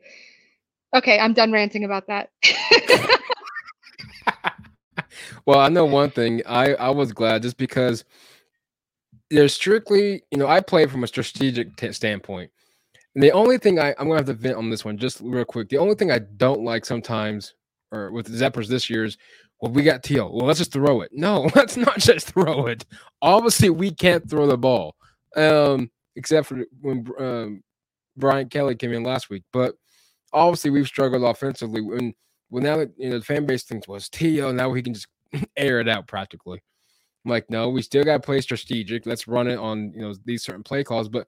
[0.93, 2.29] Okay, I'm done ranting about that.
[5.49, 6.43] well, I know one thing.
[6.45, 8.05] I I was glad just because
[9.31, 12.51] there's strictly, you know, I play from a strategic t- standpoint.
[13.15, 15.45] And the only thing I I'm gonna have to vent on this one just real
[15.45, 15.69] quick.
[15.69, 17.55] The only thing I don't like sometimes,
[17.91, 19.17] or with Zappers this year, is
[19.59, 20.31] well, we got Teal.
[20.31, 21.09] Well, let's just throw it.
[21.13, 22.85] No, let's not just throw it.
[23.23, 24.95] Obviously, we can't throw the ball,
[25.35, 27.63] um, except for when um,
[28.15, 29.45] Brian Kelly came in last week.
[29.51, 29.73] But
[30.31, 31.81] obviously, we've struggled offensively.
[31.81, 32.13] When
[32.51, 35.07] well, now that you know the fan base thinks was Teal, now we can just
[35.57, 36.61] air it out practically.
[37.25, 39.05] I'm like, no, we still got to play strategic.
[39.05, 41.09] Let's run it on you know these certain play calls.
[41.09, 41.27] But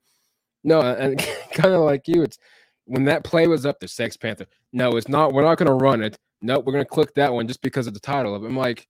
[0.63, 1.17] no, and
[1.53, 2.37] kind of like you, it's
[2.85, 4.47] when that play was up, the Sex Panther.
[4.73, 5.33] No, it's not.
[5.33, 7.93] We're not going to run it nope, we're gonna click that one just because of
[7.93, 8.47] the title of it.
[8.47, 8.87] I'm like,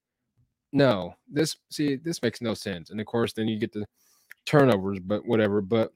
[0.74, 2.90] no, this see, this makes no sense.
[2.90, 3.86] And of course, then you get the
[4.46, 5.62] turnovers, but whatever.
[5.62, 5.94] But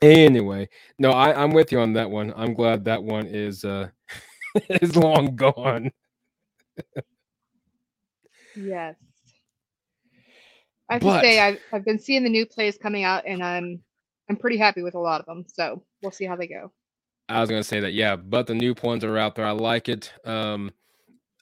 [0.00, 0.68] anyway,
[0.98, 2.32] no, I, I'm with you on that one.
[2.36, 3.88] I'm glad that one is uh
[4.68, 5.90] is long gone.
[8.56, 8.96] Yes.
[10.88, 13.42] I have but, to say I've I've been seeing the new plays coming out and
[13.42, 13.80] I'm
[14.28, 15.44] I'm pretty happy with a lot of them.
[15.46, 16.72] So we'll see how they go.
[17.28, 19.46] I was gonna say that, yeah, but the new ones are out there.
[19.46, 20.12] I like it.
[20.24, 20.70] Um,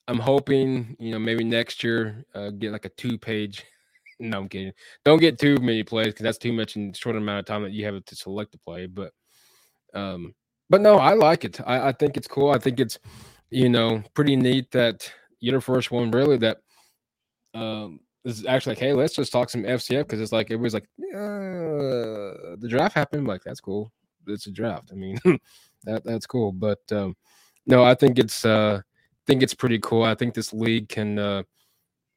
[0.06, 3.64] I'm hoping, you know, maybe next year uh, get like a two page.
[4.20, 4.72] no, I'm kidding.
[5.04, 7.72] Don't get too many plays because that's too much in short amount of time that
[7.72, 8.86] you have to select the play.
[8.86, 9.12] But,
[9.94, 10.34] um,
[10.68, 11.60] but no, I like it.
[11.66, 12.50] I, I think it's cool.
[12.50, 12.98] I think it's,
[13.50, 16.58] you know, pretty neat that you're the first one really that
[17.54, 20.88] um is actually like, hey, let's just talk some FCF because it's like everybody's like,
[21.14, 23.20] uh, the draft happened.
[23.20, 23.92] I'm like, that's cool.
[24.26, 24.90] It's a draft.
[24.92, 25.18] I mean,
[25.84, 26.52] that that's cool.
[26.52, 27.16] But um,
[27.66, 30.02] no, I think it's uh, I think it's pretty cool.
[30.02, 31.42] I think this league can uh,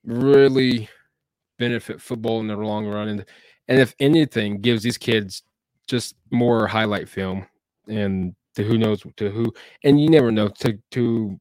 [0.03, 0.89] really
[1.57, 3.25] benefit football in the long run, and
[3.67, 5.43] and if anything, gives these kids
[5.87, 7.45] just more highlight film
[7.87, 11.39] and to who knows to who, and you never know to to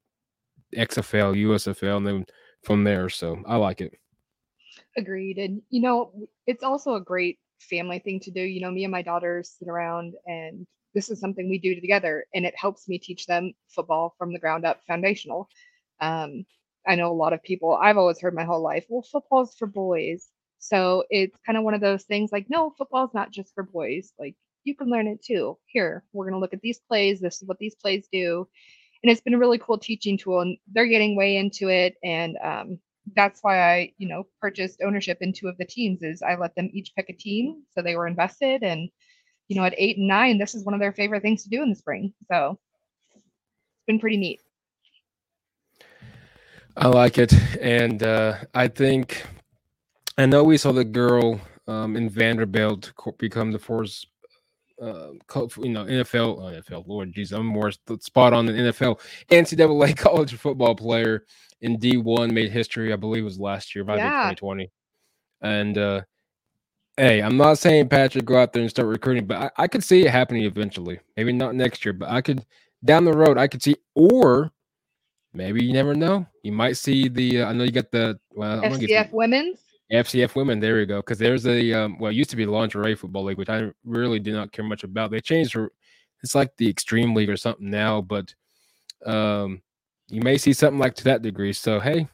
[0.77, 2.27] XFL, USFL, and then
[2.63, 3.09] from there.
[3.09, 3.95] So I like it.
[4.97, 6.13] Agreed, and you know
[6.47, 8.41] it's also a great family thing to do.
[8.41, 12.27] You know, me and my daughters sit around and this is something we do together
[12.35, 15.49] and it helps me teach them football from the ground up foundational
[16.01, 16.45] um,
[16.87, 19.67] i know a lot of people i've always heard my whole life well football's for
[19.67, 23.65] boys So it's kind of one of those things like, no, football's not just for
[23.65, 24.13] boys.
[24.17, 25.59] Like you can learn it too.
[25.67, 27.19] Here, we're going to look at these plays.
[27.19, 28.47] This is what these plays do.
[29.03, 31.97] And it's been a really cool teaching tool and they're getting way into it.
[32.05, 32.79] And um,
[33.17, 36.55] that's why I, you know, purchased ownership in two of the teams is I let
[36.55, 37.65] them each pick a team.
[37.75, 38.89] So they were invested and,
[39.49, 41.63] you know, at eight and nine, this is one of their favorite things to do
[41.63, 42.15] in the spring.
[42.31, 42.59] So
[43.13, 44.41] it's been pretty neat.
[46.77, 47.35] I like it.
[47.61, 49.27] And uh, I think,
[50.17, 54.07] I know we saw the girl um, in Vanderbilt become the first,
[54.83, 55.13] uh,
[55.59, 60.35] you know, NFL, oh, NFL, Lord Jesus, I'm more spot on than NFL, NCAA college
[60.35, 61.25] football player
[61.61, 64.31] in D1 made history, I believe was last year, by yeah.
[64.31, 64.71] 2020.
[65.43, 66.03] And uh,
[66.97, 69.85] hey, I'm not saying Patrick go out there and start recruiting, but I, I could
[69.85, 71.01] see it happening eventually.
[71.17, 72.45] Maybe not next year, but I could
[72.85, 74.51] down the road, I could see, or
[75.33, 76.27] maybe you never know.
[76.43, 77.43] You might see the.
[77.43, 79.61] Uh, I know you got the well, FCF women's.
[79.93, 80.59] FCF women.
[80.59, 80.97] There we go.
[80.97, 83.71] Because there's a um, well, it used to be the lingerie football league, which I
[83.85, 85.11] really do not care much about.
[85.11, 85.57] They changed.
[86.23, 88.35] It's like the extreme league or something now, but
[89.05, 89.61] um,
[90.09, 91.53] you may see something like to that degree.
[91.53, 92.09] So hey,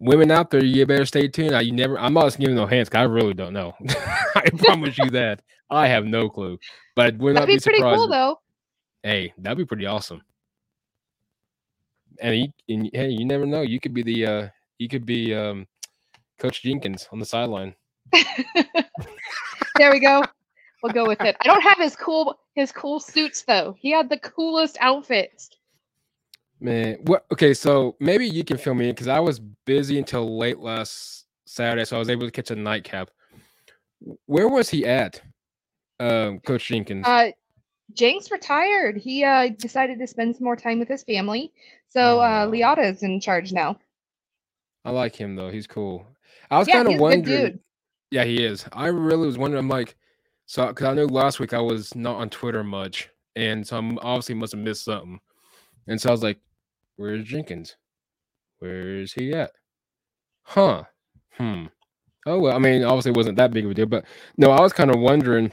[0.00, 1.54] women out there, you better stay tuned.
[1.54, 1.98] I, you never.
[1.98, 2.88] I'm not giving no hands.
[2.92, 3.74] I really don't know.
[4.34, 6.58] I promise you that I have no clue.
[6.96, 8.40] But we're That'd not be, be pretty cool though.
[9.02, 10.22] Hey, that'd be pretty awesome.
[12.20, 13.62] And, he, and hey, you never know.
[13.62, 15.66] You could be the uh you could be um
[16.38, 17.74] Coach Jenkins on the sideline.
[19.76, 20.22] there we go.
[20.82, 21.36] We'll go with it.
[21.40, 23.76] I don't have his cool his cool suits though.
[23.78, 25.50] He had the coolest outfits.
[26.60, 27.26] Man, what?
[27.32, 31.26] Okay, so maybe you can fill me in because I was busy until late last
[31.46, 33.10] Saturday, so I was able to catch a nightcap.
[34.26, 35.20] Where was he at,
[36.00, 37.06] um, Coach Jenkins?
[37.06, 37.30] Uh,
[37.94, 38.96] Jenks retired.
[38.96, 41.52] He uh, decided to spend some more time with his family.
[41.88, 42.50] So uh, oh.
[42.50, 43.78] Liotta is in charge now.
[44.84, 45.50] I like him though.
[45.50, 46.06] He's cool.
[46.50, 47.60] I was yeah, kind of wondering.
[48.10, 48.64] Yeah, he is.
[48.72, 49.64] I really was wondering.
[49.64, 49.96] I'm like,
[50.46, 53.98] so because I know last week I was not on Twitter much, and so I'm
[53.98, 55.20] obviously must have missed something.
[55.86, 56.38] And so I was like,
[56.96, 57.76] "Where's Jenkins?
[58.60, 59.52] Where's he at?
[60.42, 60.84] Huh?
[61.32, 61.66] Hmm.
[62.26, 62.56] Oh well.
[62.56, 64.04] I mean, obviously it wasn't that big of a deal, but
[64.36, 65.52] no, I was kind of wondering.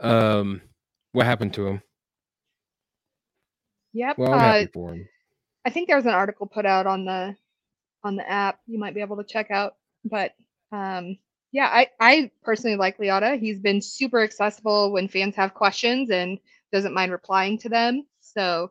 [0.00, 0.60] Um,
[1.12, 1.82] what happened to him?
[3.92, 4.18] Yep.
[4.18, 5.08] Well, I'm uh, happy for him.
[5.64, 7.36] I think there was an article put out on the
[8.04, 9.76] on the app you might be able to check out.
[10.04, 10.32] But
[10.72, 11.16] um,
[11.52, 13.38] yeah, I, I personally like Liotta.
[13.38, 16.38] He's been super accessible when fans have questions and
[16.72, 18.06] doesn't mind replying to them.
[18.20, 18.70] So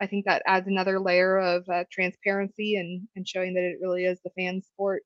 [0.00, 4.04] I think that adds another layer of uh, transparency and, and showing that it really
[4.04, 5.02] is the fan sport.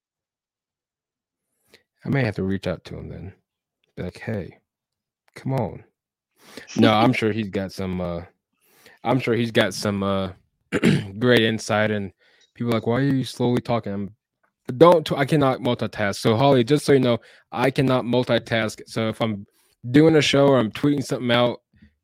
[2.04, 3.32] I may have to reach out to him then.
[3.96, 4.58] Be like, hey,
[5.34, 5.84] come on
[6.76, 8.00] no, I'm sure he's got some.
[8.00, 8.22] uh
[9.02, 10.32] I'm sure he's got some uh
[11.18, 11.90] great insight.
[11.90, 12.12] And
[12.54, 14.10] people like, why are you slowly talking?
[14.76, 15.10] don't.
[15.12, 16.16] I cannot multitask.
[16.16, 17.18] So Holly, just so you know,
[17.52, 18.80] I cannot multitask.
[18.86, 19.46] So if I'm
[19.90, 21.60] doing a show or I'm tweeting something out,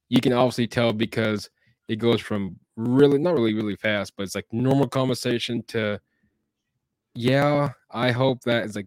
[0.09, 1.49] you can obviously tell because
[1.89, 6.01] it goes from really not really really fast, but it's like normal conversation to
[7.15, 7.71] yeah.
[7.91, 8.87] I hope that it's like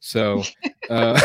[0.00, 0.42] so.
[0.90, 1.20] uh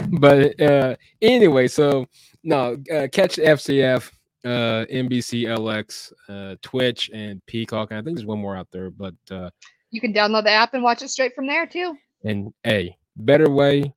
[0.18, 2.06] but uh, anyway, so
[2.42, 4.10] no, uh, catch FCF,
[4.44, 7.90] uh, NBC LX, uh, Twitch, and Peacock.
[7.90, 9.50] And I think there's one more out there, but uh,
[9.90, 11.96] you can download the app and watch it straight from there too.
[12.24, 13.92] And a better way,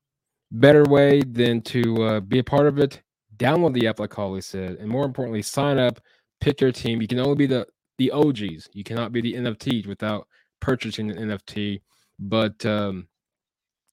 [0.50, 3.02] better way than to uh, be a part of it.
[3.36, 6.00] Download the app, like Holly said, and more importantly, sign up,
[6.40, 7.00] pick your team.
[7.00, 7.66] You can only be the
[7.98, 8.68] the OGs.
[8.72, 10.26] You cannot be the NFTs without
[10.60, 11.80] purchasing an NFT.
[12.18, 13.08] But um,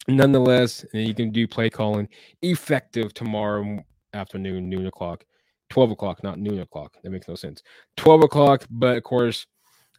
[0.07, 2.07] nonetheless, and you can do play calling
[2.41, 3.83] effective tomorrow
[4.13, 5.25] afternoon, noon o'clock,
[5.69, 6.95] 12 o'clock, not noon o'clock.
[7.03, 7.63] That makes no sense.
[7.97, 9.45] 12 o'clock, but of course,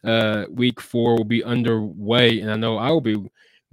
[0.03, 2.39] uh, week four will be underway.
[2.39, 3.17] And I know I will be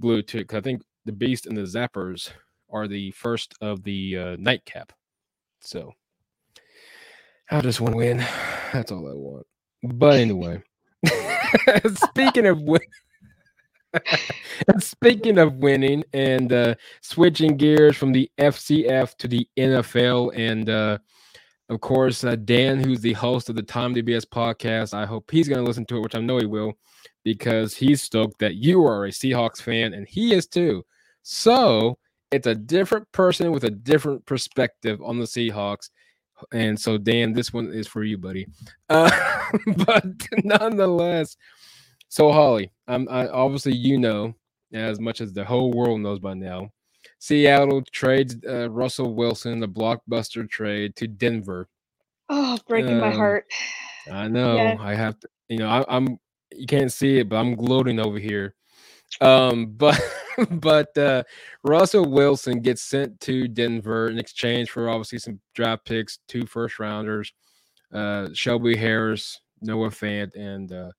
[0.00, 2.30] glued to it because I think the Beast and the Zappers
[2.70, 4.92] are the first of the uh, nightcap.
[5.60, 5.94] So
[7.50, 8.18] I just want to win.
[8.72, 9.46] That's all I want.
[9.82, 10.62] But anyway,
[11.94, 12.80] speaking of win.
[14.80, 20.98] Speaking of winning and uh, switching gears from the FCF to the NFL, and uh,
[21.68, 25.48] of course, uh, Dan, who's the host of the Time DBS podcast, I hope he's
[25.48, 26.74] going to listen to it, which I know he will,
[27.24, 30.84] because he's stoked that you are a Seahawks fan, and he is too.
[31.22, 31.98] So
[32.30, 35.90] it's a different person with a different perspective on the Seahawks.
[36.52, 38.46] And so, Dan, this one is for you, buddy.
[38.88, 39.10] Uh,
[39.86, 40.04] but
[40.44, 41.36] nonetheless,
[42.08, 44.34] so Holly, I'm I, obviously you know
[44.72, 46.70] as much as the whole world knows by now.
[47.18, 51.68] Seattle trades uh, Russell Wilson, the blockbuster trade to Denver.
[52.28, 53.46] Oh, breaking um, my heart.
[54.10, 54.56] I know.
[54.56, 54.76] Yeah.
[54.80, 55.28] I have to.
[55.48, 56.18] You know, I, am
[56.54, 58.54] you can't see it, but I'm gloating over here.
[59.20, 60.00] Um, but
[60.50, 61.24] but uh,
[61.64, 66.78] Russell Wilson gets sent to Denver in exchange for obviously some draft picks, two first
[66.78, 67.32] rounders,
[67.92, 70.90] uh, Shelby Harris, Noah Fant, and uh,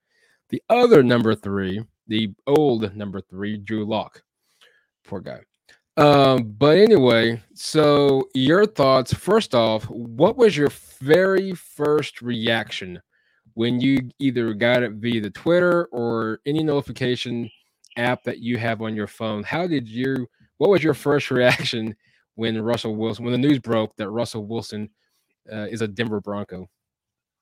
[0.50, 4.24] the other number three, the old number three, Drew Lock.
[5.06, 5.40] Poor guy.
[6.00, 9.14] Um, but anyway, so your thoughts.
[9.14, 10.70] First off, what was your
[11.02, 13.02] very first reaction
[13.56, 17.52] when you either got it via the Twitter or any notification
[17.98, 19.44] app that you have on your phone?
[19.44, 20.26] How did you?
[20.58, 21.94] What was your first reaction
[22.36, 24.90] when Russell Wilson, when the news broke that Russell Wilson
[25.52, 26.70] uh, is a Denver Bronco?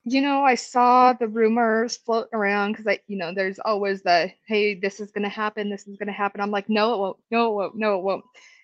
[0.10, 4.32] You know, I saw the rumors floating around because I, you know, there's always the,
[4.47, 6.39] hey, this is going to happen, this is going to happen.
[6.39, 8.24] I'm like, no, it won't, no, it won't, no, it won't.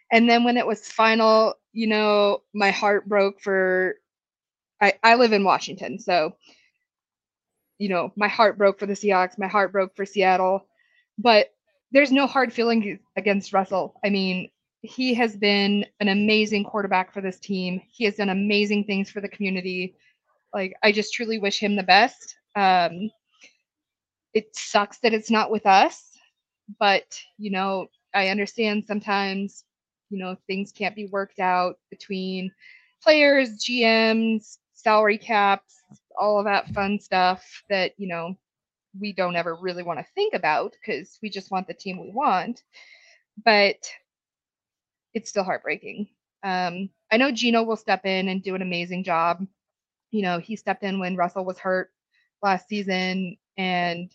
[0.09, 3.95] And then when it was final, you know, my heart broke for,
[4.79, 5.99] I, I live in Washington.
[5.99, 6.37] So,
[7.77, 10.65] you know, my heart broke for the Seahawks, my heart broke for Seattle.
[11.17, 11.49] But
[11.91, 13.99] there's no hard feeling against Russell.
[14.05, 17.81] I mean, he has been an amazing quarterback for this team.
[17.91, 19.95] He has done amazing things for the community
[20.53, 22.35] like I just truly wish him the best.
[22.55, 23.09] Um,
[24.33, 26.17] it sucks that it's not with us,
[26.79, 29.63] but you know, I understand sometimes,
[30.09, 32.51] you know, things can't be worked out between
[33.01, 35.81] players, GMs, salary caps,
[36.17, 38.35] all of that fun stuff that, you know,
[38.99, 42.11] we don't ever really want to think about because we just want the team we
[42.11, 42.63] want.
[43.43, 43.77] But
[45.13, 46.07] it's still heartbreaking.
[46.43, 49.45] Um, I know Geno will step in and do an amazing job
[50.14, 51.89] you know, he stepped in when Russell was hurt
[52.43, 53.36] last season.
[53.57, 54.11] And,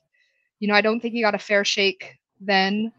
[0.60, 2.92] you know, I don't think he got a fair shake then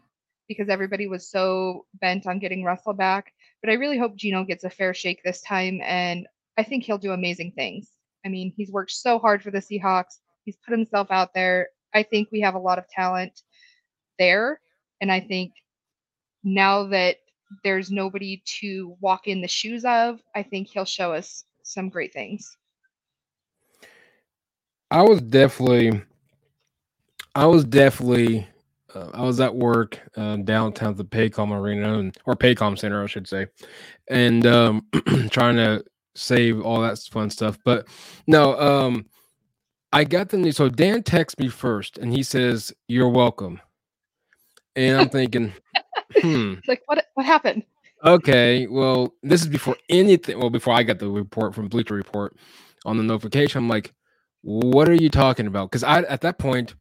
[0.48, 3.32] because everybody was so bent on getting Russell back.
[3.62, 5.80] But I really hope Geno gets a fair shake this time.
[5.82, 6.26] And
[6.58, 7.88] I think he'll do amazing things.
[8.26, 11.68] I mean, he's worked so hard for the Seahawks, he's put himself out there.
[11.94, 13.40] I think we have a lot of talent
[14.18, 14.60] there.
[15.00, 15.52] And I think
[16.44, 17.16] now that
[17.64, 22.12] there's nobody to walk in the shoes of, I think he'll show us some great
[22.12, 22.58] things.
[24.90, 26.02] I was definitely,
[27.34, 28.46] I was definitely,
[28.94, 33.02] uh, I was at work uh, downtown at the Paycom Arena and, or Paycom Center,
[33.02, 33.46] I should say,
[34.08, 34.86] and um,
[35.30, 35.84] trying to
[36.16, 37.58] save all that fun stuff.
[37.64, 37.86] But
[38.26, 39.06] no, um,
[39.92, 40.56] I got the news.
[40.56, 43.60] So Dan texts me first, and he says, "You're welcome,"
[44.76, 45.52] and I'm thinking,
[46.16, 47.06] hmm, like what?
[47.14, 47.64] What happened?
[48.04, 50.38] Okay, well, this is before anything.
[50.38, 52.36] Well, before I got the report from Bleacher Report
[52.86, 53.92] on the notification, I'm like,
[54.42, 55.70] what are you talking about?
[55.70, 56.74] Because I at that point,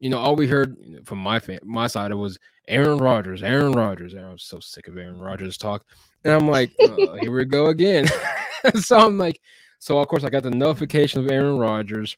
[0.00, 2.38] you know, all we heard from my my side it was
[2.68, 4.14] Aaron Rodgers, Aaron Rodgers.
[4.14, 5.84] I was so sick of Aaron Rodgers talk,
[6.24, 8.06] and I'm like, oh, here we go again.
[8.76, 9.40] so I'm like,
[9.78, 12.16] so of course I got the notification of Aaron Rodgers.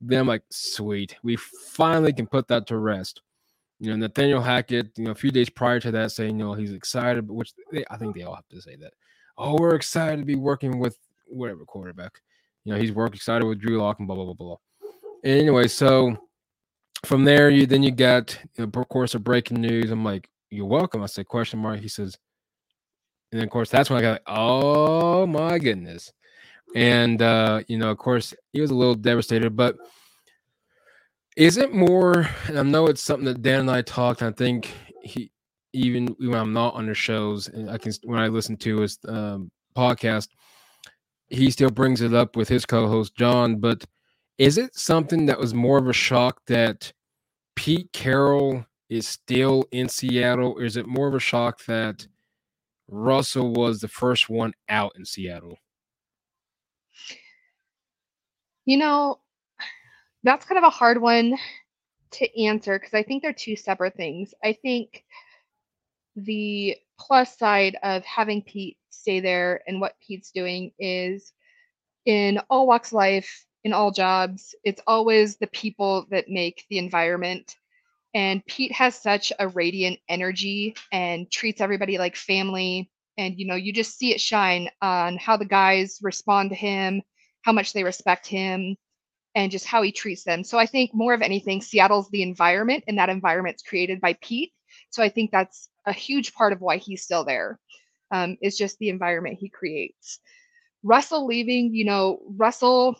[0.00, 3.22] Then I'm like, sweet, we finally can put that to rest.
[3.78, 6.54] You know, Nathaniel Hackett, you know, a few days prior to that, saying, you know,
[6.54, 8.94] he's excited, which they, I think they all have to say that.
[9.36, 12.20] Oh, we're excited to be working with whatever quarterback.
[12.64, 14.56] You know, he's working excited with Drew Lock and blah blah blah blah.
[15.24, 16.16] Anyway, so
[17.04, 19.90] from there, you then you got, of course, a breaking news.
[19.90, 22.16] I'm like, "You're welcome." I said, "Question mark." He says,
[23.32, 26.12] and then of course that's when I got, "Oh my goodness!"
[26.74, 29.76] And uh, you know, of course, he was a little devastated, but
[31.36, 32.28] is it more?
[32.46, 34.20] And I know it's something that Dan and I talked.
[34.22, 34.70] And I think
[35.02, 35.32] he,
[35.72, 38.98] even when I'm not on the shows, and I can when I listen to his
[39.08, 40.28] um, podcast,
[41.32, 43.84] he still brings it up with his co-host John, but
[44.38, 46.92] is it something that was more of a shock that
[47.56, 52.06] Pete Carroll is still in Seattle, or is it more of a shock that
[52.88, 55.56] Russell was the first one out in Seattle?
[58.66, 59.18] You know,
[60.22, 61.36] that's kind of a hard one
[62.12, 64.34] to answer because I think they're two separate things.
[64.44, 65.04] I think
[66.14, 66.76] the
[67.06, 71.32] plus side of having Pete stay there and what Pete's doing is
[72.06, 76.78] in all walks of life, in all jobs, it's always the people that make the
[76.78, 77.56] environment.
[78.14, 82.90] And Pete has such a radiant energy and treats everybody like family.
[83.18, 87.02] And, you know, you just see it shine on how the guys respond to him,
[87.42, 88.76] how much they respect him,
[89.34, 90.44] and just how he treats them.
[90.44, 94.52] So I think more of anything, Seattle's the environment, and that environment's created by Pete.
[94.90, 97.58] So I think that's a huge part of why he's still there
[98.10, 100.20] um, is just the environment he creates.
[100.82, 102.96] Russell leaving, you know, Russell,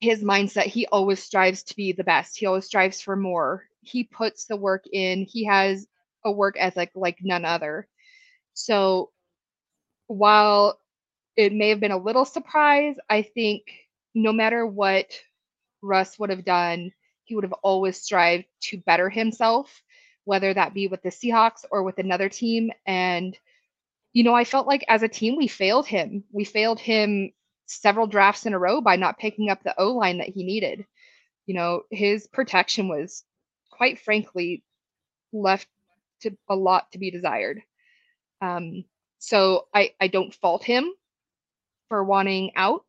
[0.00, 2.38] his mindset, he always strives to be the best.
[2.38, 3.64] He always strives for more.
[3.82, 5.24] He puts the work in.
[5.24, 5.86] He has
[6.24, 7.88] a work ethic like none other.
[8.54, 9.10] So
[10.06, 10.78] while
[11.36, 13.62] it may have been a little surprise, I think
[14.14, 15.12] no matter what
[15.82, 16.92] Russ would have done,
[17.24, 19.82] he would have always strived to better himself,
[20.30, 22.70] whether that be with the Seahawks or with another team.
[22.86, 23.36] And,
[24.12, 26.22] you know, I felt like as a team, we failed him.
[26.30, 27.32] We failed him
[27.66, 30.86] several drafts in a row by not picking up the O line that he needed.
[31.46, 33.24] You know, his protection was
[33.70, 34.62] quite frankly
[35.32, 35.66] left
[36.20, 37.62] to a lot to be desired.
[38.40, 38.84] Um,
[39.18, 40.92] so I, I don't fault him
[41.88, 42.84] for wanting out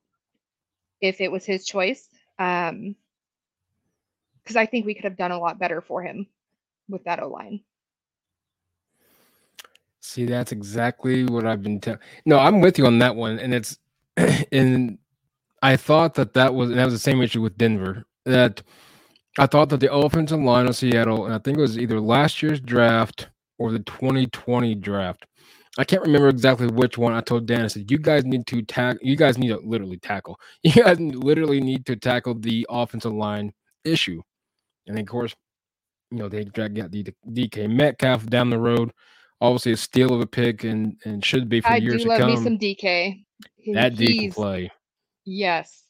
[1.01, 2.07] if it was his choice.
[2.37, 2.95] Um,
[4.43, 6.27] because I think we could have done a lot better for him
[6.91, 7.61] with that O line.
[10.01, 11.99] See, that's exactly what I've been telling.
[12.25, 13.77] No, I'm with you on that one, and it's
[14.51, 14.97] and
[15.61, 18.05] I thought that that was that was the same issue with Denver.
[18.25, 18.63] That
[19.37, 22.41] I thought that the offensive line of Seattle, and I think it was either last
[22.41, 23.29] year's draft
[23.59, 25.25] or the 2020 draft.
[25.77, 27.13] I can't remember exactly which one.
[27.13, 28.99] I told Dan, I said, "You guys need to tackle.
[29.03, 30.39] You guys need to literally tackle.
[30.63, 33.53] You guys literally need to tackle the offensive line
[33.85, 34.21] issue."
[34.87, 35.35] And of course,
[36.11, 38.91] you know they got the DK Metcalf down the road.
[39.39, 42.09] Obviously, a steal of a pick, and and should be for I years do to
[42.09, 42.29] love come.
[42.31, 43.23] me some DK.
[43.73, 44.71] That D can play.
[45.25, 45.83] Yes,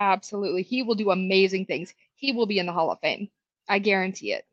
[0.00, 0.62] absolutely.
[0.62, 1.94] He will do amazing things.
[2.14, 3.28] He will be in the Hall of Fame.
[3.68, 4.46] I guarantee it.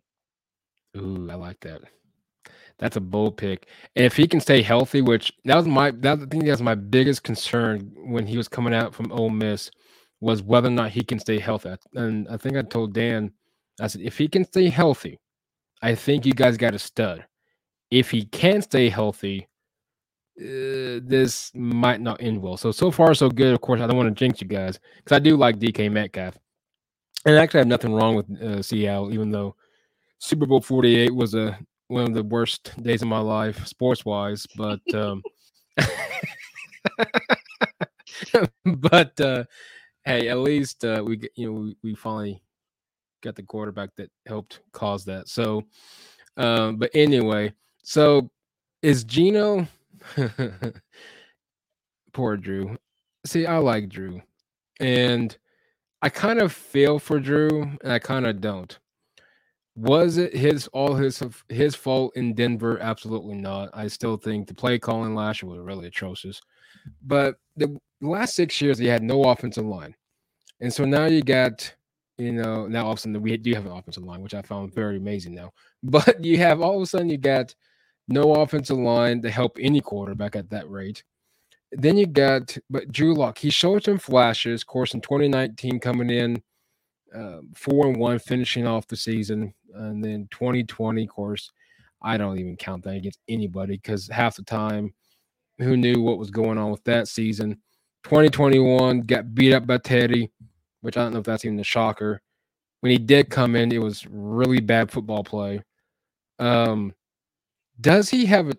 [0.97, 1.81] Ooh, I like that.
[2.79, 3.67] That's a bold pick.
[3.95, 6.61] And if he can stay healthy, which that was my that I think that was
[6.61, 9.71] my biggest concern when he was coming out from Ole Miss,
[10.21, 11.75] was whether or not he can stay healthy.
[11.95, 13.31] And I think I told Dan,
[13.79, 15.19] I said, if he can stay healthy,
[15.81, 17.25] I think you guys got a stud.
[17.91, 19.47] If he can't stay healthy,
[20.39, 22.57] uh, this might not end well.
[22.57, 23.53] So so far so good.
[23.53, 26.37] Of course, I don't want to jinx you guys because I do like DK Metcalf,
[27.25, 29.55] and I actually have nothing wrong with uh, Seattle, even though
[30.19, 31.57] Super Bowl Forty Eight was a
[31.87, 34.45] one of the worst days of my life, sports wise.
[34.55, 35.23] But um,
[38.65, 39.45] but uh,
[40.05, 42.41] hey, at least uh, we you know we, we finally
[43.27, 45.27] got the quarterback that helped cause that.
[45.27, 45.63] So,
[46.37, 47.53] um, but anyway,
[47.83, 48.29] so
[48.81, 49.67] is Geno?
[52.13, 52.77] Poor Drew.
[53.25, 54.21] See, I like Drew,
[54.79, 55.37] and
[56.01, 58.79] I kind of feel for Drew, and I kind of don't.
[59.75, 62.79] Was it his all his his fault in Denver?
[62.79, 63.69] Absolutely not.
[63.73, 66.41] I still think the play calling last year was really atrocious.
[67.03, 69.93] But the last six years, he had no offensive line,
[70.61, 71.75] and so now you got,
[72.17, 74.41] you know, now all of a sudden we do have an offensive line, which I
[74.41, 75.51] found very amazing now.
[75.83, 77.53] But you have all of a sudden you got
[78.07, 81.03] no offensive line to help any quarterback at that rate.
[81.71, 84.61] Then you got, but Drew Lock, he showed some flashes.
[84.61, 86.41] Of course, in 2019, coming in
[87.13, 91.51] uh, four and one, finishing off the season, and then 2020, of course,
[92.01, 94.93] I don't even count that against anybody because half the time,
[95.59, 97.61] who knew what was going on with that season?
[98.03, 100.31] 2021 got beat up by Teddy,
[100.87, 102.21] which I don't know if that's even a shocker.
[102.79, 105.61] When he did come in, it was really bad football play.
[106.39, 106.93] Um,
[107.81, 108.55] does he have a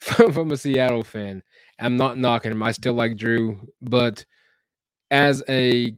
[0.02, 1.42] from, a Seattle fan?
[1.80, 2.62] I'm not knocking him.
[2.62, 4.26] I still like Drew, but
[5.10, 5.96] as a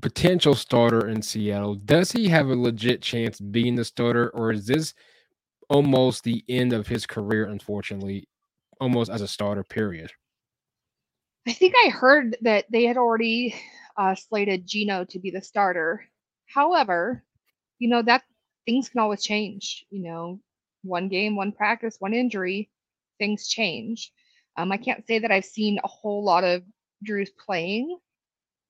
[0.00, 4.64] potential starter in Seattle, does he have a legit chance being the starter, or is
[4.64, 4.94] this
[5.68, 7.44] almost the end of his career?
[7.44, 8.26] Unfortunately,
[8.80, 9.62] almost as a starter.
[9.62, 10.10] Period.
[11.46, 13.54] I think I heard that they had already
[13.96, 16.06] uh, slated Geno to be the starter.
[16.46, 17.24] However,
[17.78, 18.24] you know that
[18.66, 19.86] things can always change.
[19.90, 20.40] You know,
[20.82, 22.70] one game, one practice, one injury,
[23.18, 24.12] things change.
[24.56, 26.62] Um, I can't say that I've seen a whole lot of
[27.02, 27.98] Drew's playing.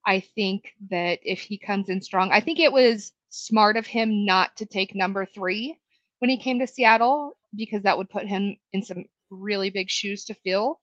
[0.07, 4.25] I think that if he comes in strong, I think it was smart of him
[4.25, 5.77] not to take number three
[6.21, 10.25] when he came to Seattle because that would put him in some really big shoes
[10.27, 10.81] to fill.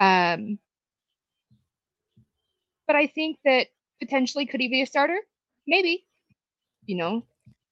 [0.00, 0.58] Um,
[2.88, 3.68] but I think that
[4.00, 5.18] potentially could he be a starter?
[5.68, 6.04] Maybe.
[6.86, 7.24] You know,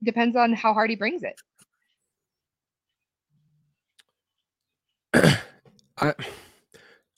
[0.04, 1.40] depends on how hard he brings it.
[5.98, 6.14] I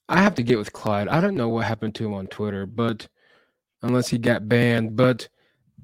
[0.09, 1.09] I have to get with Clyde.
[1.09, 3.07] I don't know what happened to him on Twitter, but
[3.82, 5.28] unless he got banned, but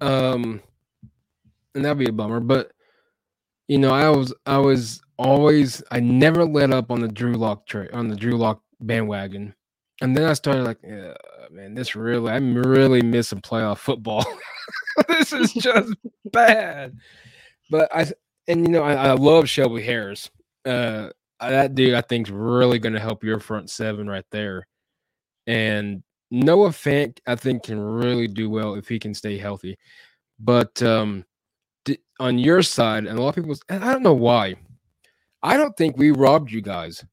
[0.00, 0.62] um
[1.74, 2.40] and that'd be a bummer.
[2.40, 2.70] But
[3.66, 7.66] you know, I was I was always I never let up on the Drew Lock
[7.66, 9.54] trade on the Drew Lock bandwagon.
[10.00, 11.14] And then I started like, yeah,
[11.50, 14.24] man, this really I'm really missing playoff football.
[15.08, 15.92] this is just
[16.32, 16.98] bad.
[17.70, 18.06] But I
[18.48, 20.30] and you know, I, I love Shelby Harris.
[20.64, 24.66] Uh that dude I think is really going to help your front seven right there.
[25.46, 29.76] And Noah Fant I think can really do well if he can stay healthy.
[30.38, 31.24] But um
[32.20, 34.54] on your side, and a lot of people, and I don't know why,
[35.42, 37.04] I don't think we robbed you guys.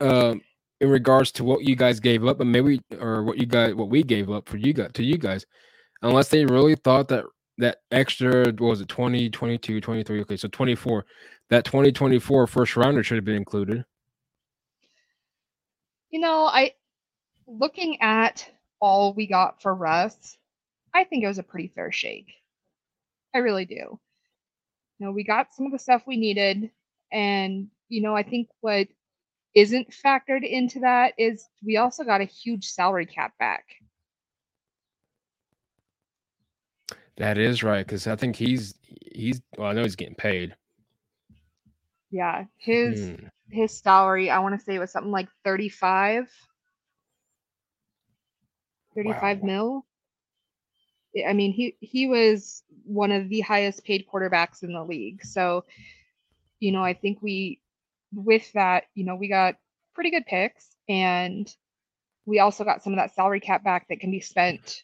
[0.00, 0.42] Um,
[0.82, 3.88] in regards to what you guys gave up, and maybe or what you guys what
[3.88, 5.46] we gave up for you guys to you guys,
[6.02, 7.24] unless they really thought that
[7.58, 10.20] that extra what was it 20, 22, 23?
[10.22, 11.06] Okay, so 24.
[11.50, 13.84] That 2024 first rounder should have been included.
[16.10, 16.72] You know, I
[17.46, 20.36] looking at all we got for Russ,
[20.92, 22.34] I think it was a pretty fair shake.
[23.32, 24.00] I really do.
[24.98, 26.72] You know, we got some of the stuff we needed,
[27.12, 28.88] and you know, I think what
[29.54, 33.64] isn't factored into that is we also got a huge salary cap back.
[37.16, 38.74] That is right, because I think he's
[39.12, 40.56] he's well, I know he's getting paid.
[42.10, 43.26] Yeah, his hmm.
[43.50, 46.30] his salary, I want to say was something like 35
[48.94, 49.46] 35 wow.
[49.46, 49.86] mil.
[51.28, 55.24] I mean, he he was one of the highest paid quarterbacks in the league.
[55.24, 55.64] So,
[56.60, 57.60] you know, I think we
[58.12, 59.56] with that, you know, we got
[59.94, 61.52] pretty good picks and
[62.24, 64.82] we also got some of that salary cap back that can be spent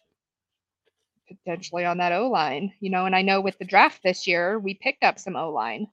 [1.29, 4.59] potentially on that O line, you know, and I know with the draft this year,
[4.59, 5.87] we picked up some O line.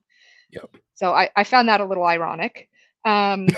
[0.50, 0.76] Yep.
[0.94, 2.68] So I, I found that a little ironic.
[3.04, 3.48] Um,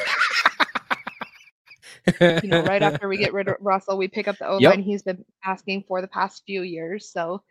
[2.20, 4.61] you know, right after we get rid of Russell, we pick up the O line
[4.61, 4.79] yep.
[4.79, 7.11] he's been asking for the past few years.
[7.11, 7.43] So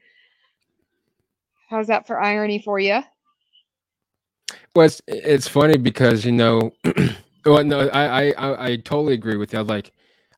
[1.69, 3.01] how's that for irony for you?
[4.77, 6.71] Well, it's, it's funny because, you know,
[7.47, 9.57] well, no, I, I, I totally agree with you.
[9.57, 9.91] I like,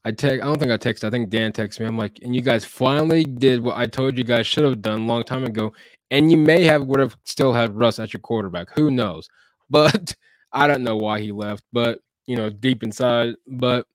[0.05, 0.41] I text.
[0.41, 1.03] I don't think I texted.
[1.03, 1.87] I think Dan texted me.
[1.87, 5.01] I'm like, and you guys finally did what I told you guys should have done
[5.01, 5.73] a long time ago.
[6.09, 8.69] And you may have would have still had Russ at your quarterback.
[8.75, 9.27] Who knows?
[9.69, 10.15] But
[10.53, 11.65] I don't know why he left.
[11.73, 13.35] But you know, deep inside.
[13.45, 13.87] But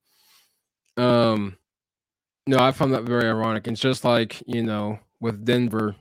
[0.98, 1.56] um,
[2.46, 3.66] no, I found that very ironic.
[3.66, 5.96] It's just like you know, with Denver,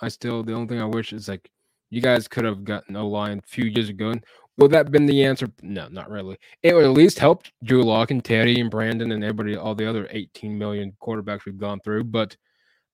[0.00, 1.50] I still the only thing I wish is like
[1.90, 4.10] you guys could have gotten a line a few years ago.
[4.10, 4.24] And
[4.58, 5.48] Would that been the answer?
[5.62, 6.36] No, not really.
[6.62, 9.88] It would at least help Drew Lock and Teddy and Brandon and everybody, all the
[9.88, 12.04] other 18 million quarterbacks we've gone through.
[12.04, 12.36] But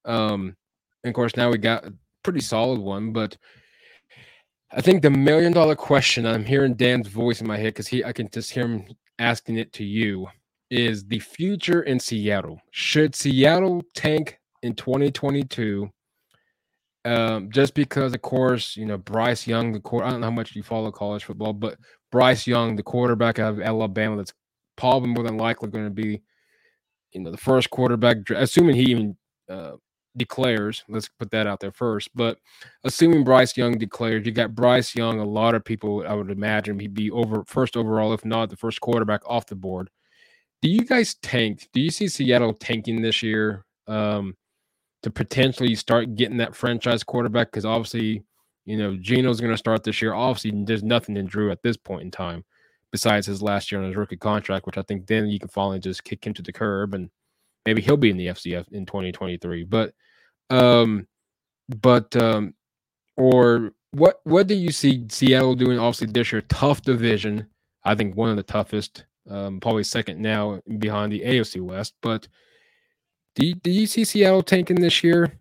[0.04, 0.56] um,
[1.04, 3.12] of course, now we got a pretty solid one.
[3.12, 3.36] But
[4.70, 8.04] I think the million dollar question I'm hearing Dan's voice in my head because he
[8.04, 8.86] I can just hear him
[9.18, 10.26] asking it to you
[10.70, 12.60] is the future in Seattle.
[12.70, 15.88] Should Seattle tank in 2022
[17.04, 20.04] um, just because, of course, you know Bryce Young, the court.
[20.04, 21.76] I don't know how much you follow college football, but
[22.10, 24.32] Bryce Young, the quarterback of Alabama, that's
[24.76, 26.22] probably more than likely going to be,
[27.12, 29.16] you know, the first quarterback, assuming he even
[29.50, 29.72] uh,
[30.16, 30.84] declares.
[30.88, 32.08] Let's put that out there first.
[32.14, 32.38] But
[32.84, 35.20] assuming Bryce Young declares, you got Bryce Young.
[35.20, 38.56] A lot of people, I would imagine, he'd be over first overall, if not the
[38.56, 39.90] first quarterback off the board.
[40.62, 41.68] Do you guys tank?
[41.72, 43.66] Do you see Seattle tanking this year?
[43.86, 44.34] Um,
[45.04, 48.24] to potentially start getting that franchise quarterback because obviously,
[48.64, 50.14] you know, Geno's going to start this year.
[50.14, 52.42] Obviously, there's nothing in Drew at this point in time
[52.90, 55.78] besides his last year on his rookie contract, which I think then you can finally
[55.78, 57.10] just kick him to the curb and
[57.66, 59.64] maybe he'll be in the FCF in 2023.
[59.64, 59.92] But,
[60.48, 61.06] um,
[61.68, 62.54] but, um,
[63.18, 65.78] or what, what do you see Seattle doing?
[65.78, 67.46] Obviously, this year, tough division.
[67.84, 72.26] I think one of the toughest, um, probably second now behind the AFC West, but,
[73.34, 75.32] do you, do you see Seattle tanking this year?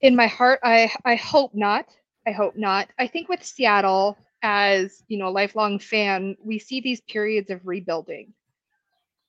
[0.00, 1.86] In my heart, I I hope not.
[2.26, 2.88] I hope not.
[2.98, 7.60] I think with Seattle, as you know, a lifelong fan, we see these periods of
[7.64, 8.32] rebuilding.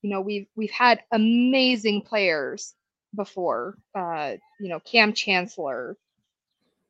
[0.01, 2.73] You know, we've we've had amazing players
[3.15, 3.77] before.
[3.95, 5.95] Uh, you know, Cam Chancellor,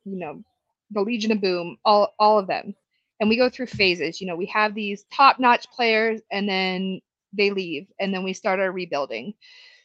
[0.06, 0.44] you know,
[0.92, 2.74] the Legion of Boom, all all of them.
[3.20, 4.20] And we go through phases.
[4.20, 7.02] You know, we have these top-notch players, and then
[7.34, 9.34] they leave and then we start our rebuilding.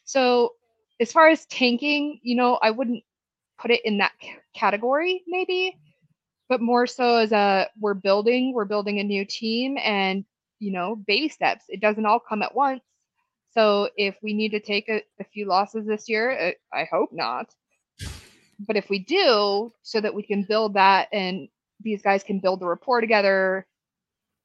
[0.05, 0.55] So
[1.01, 3.05] as far as tanking, you know, I wouldn't
[3.59, 4.13] put it in that
[4.55, 5.77] category maybe,
[6.49, 10.25] but more so as a we're building, we're building a new team and
[10.61, 11.67] you know, baby steps.
[11.69, 12.83] It doesn't all come at once.
[13.51, 17.11] So if we need to take a, a few losses this year, uh, I hope
[17.13, 17.55] not.
[18.61, 21.49] But if we do, so that we can build that and
[21.81, 23.67] these guys can build the rapport together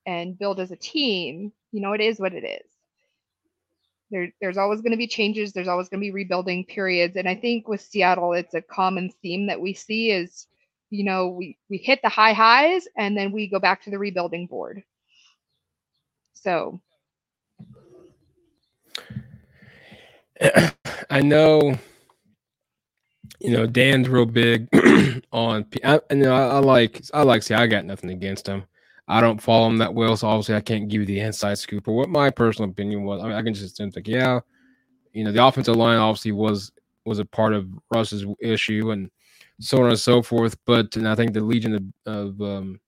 [0.05, 2.72] and build as a team, you know, it is what it is
[4.13, 7.27] there, there's always going to be changes there's always going to be rebuilding periods and
[7.27, 10.47] i think with seattle it's a common theme that we see is
[10.93, 13.97] you know we we hit the high highs and then we go back to the
[13.97, 14.83] rebuilding board.
[16.33, 16.79] So.
[21.09, 21.77] I know
[23.39, 24.67] you know dan's real big
[25.31, 28.63] on I, you know I, I like i like see i got nothing against him
[29.07, 31.83] I don't follow him that well, so obviously I can't give you the inside scoop.
[31.85, 34.39] But what my personal opinion was, I, mean, I can just think, yeah,
[35.11, 36.71] you know, the offensive line obviously was
[37.05, 39.11] was a part of Russ's issue and
[39.59, 40.57] so on and so forth.
[40.65, 42.79] But and I think the Legion of of, um,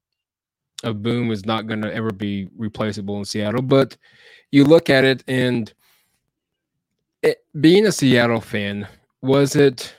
[0.84, 3.62] of Boom is not going to ever be replaceable in Seattle.
[3.62, 3.98] But
[4.52, 5.72] you look at it and
[7.22, 8.88] it, being a Seattle fan,
[9.22, 9.94] was it?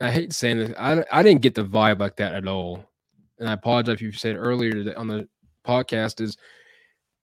[0.00, 0.72] I hate saying this.
[0.78, 2.82] I I didn't get the vibe like that at all,
[3.38, 5.28] and I apologize if you said earlier on the
[5.70, 6.20] podcast.
[6.20, 6.36] Is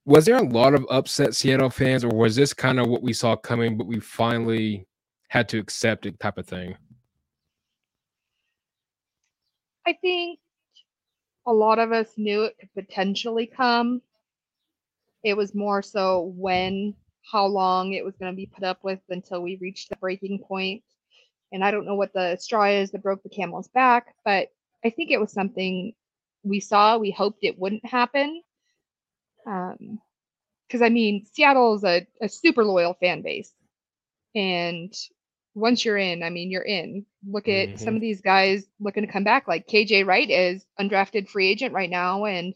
[0.05, 3.11] was there a lot of upset Seattle fans, or was this kind of what we
[3.11, 4.87] saw coming, but we finally
[5.27, 6.77] had to accept it, type of thing?
[9.85, 10.39] I think
[11.45, 14.01] a lot of us knew it could potentially come.
[15.23, 16.93] It was more so when,
[17.29, 20.39] how long it was going to be put up with until we reached the breaking
[20.39, 20.83] point.
[21.51, 24.49] And I don't know what the straw is that broke the camel's back, but
[24.83, 25.93] I think it was something
[26.49, 26.97] we saw.
[26.97, 28.41] We hoped it wouldn't happen.
[29.45, 29.99] Um,
[30.67, 33.53] because I mean, Seattle is a, a super loyal fan base.
[34.35, 34.93] And
[35.55, 37.05] once you're in, I mean, you're in.
[37.27, 37.77] Look at mm-hmm.
[37.77, 39.47] some of these guys looking to come back.
[39.47, 42.53] Like KJ Wright is undrafted free agent right now and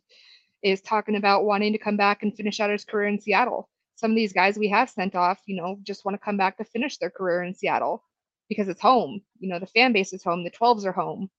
[0.61, 3.69] is talking about wanting to come back and finish out his career in Seattle.
[3.95, 6.57] Some of these guys we have sent off, you know, just want to come back
[6.57, 8.03] to finish their career in Seattle
[8.49, 9.21] because it's home.
[9.39, 11.29] You know, the fan base is home, the 12s are home.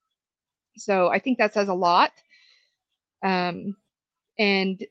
[0.77, 2.13] So I think that says a lot.
[3.23, 3.77] Um,
[4.39, 4.85] and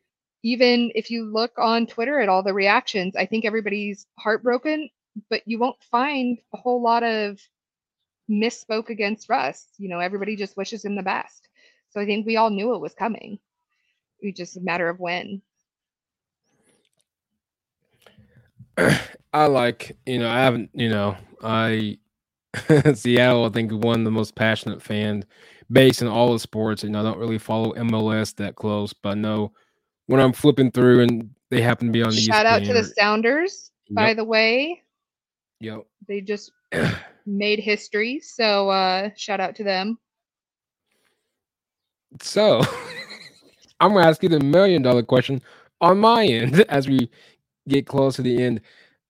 [0.44, 4.90] even if you look on Twitter at all the reactions, I think everybody's heartbroken
[5.30, 7.40] but you won't find a whole lot of
[8.30, 9.68] misspoke against Russ.
[9.78, 11.48] You know, everybody just wishes him the best.
[11.90, 13.40] So I think we all knew it was coming.
[14.20, 15.42] It just a matter of when.
[19.34, 21.98] I like, you know, I haven't, you know, I
[22.94, 25.26] Seattle, I think one of the most passionate fan
[25.72, 29.13] base in all the sports, and I don't really follow MLS that close, but I
[29.15, 29.51] know
[30.07, 32.74] when I'm flipping through and they happen to be on the shout ESPN out to
[32.74, 33.95] the Sounders, yep.
[33.95, 34.84] by the way.
[35.59, 35.86] Yep.
[36.07, 36.51] They just
[37.26, 38.19] made history.
[38.19, 39.99] So uh shout out to them.
[42.22, 42.61] So
[43.80, 45.41] I'm gonna ask you the million dollar question
[45.80, 47.09] on my end as we
[47.67, 48.61] get close to the end.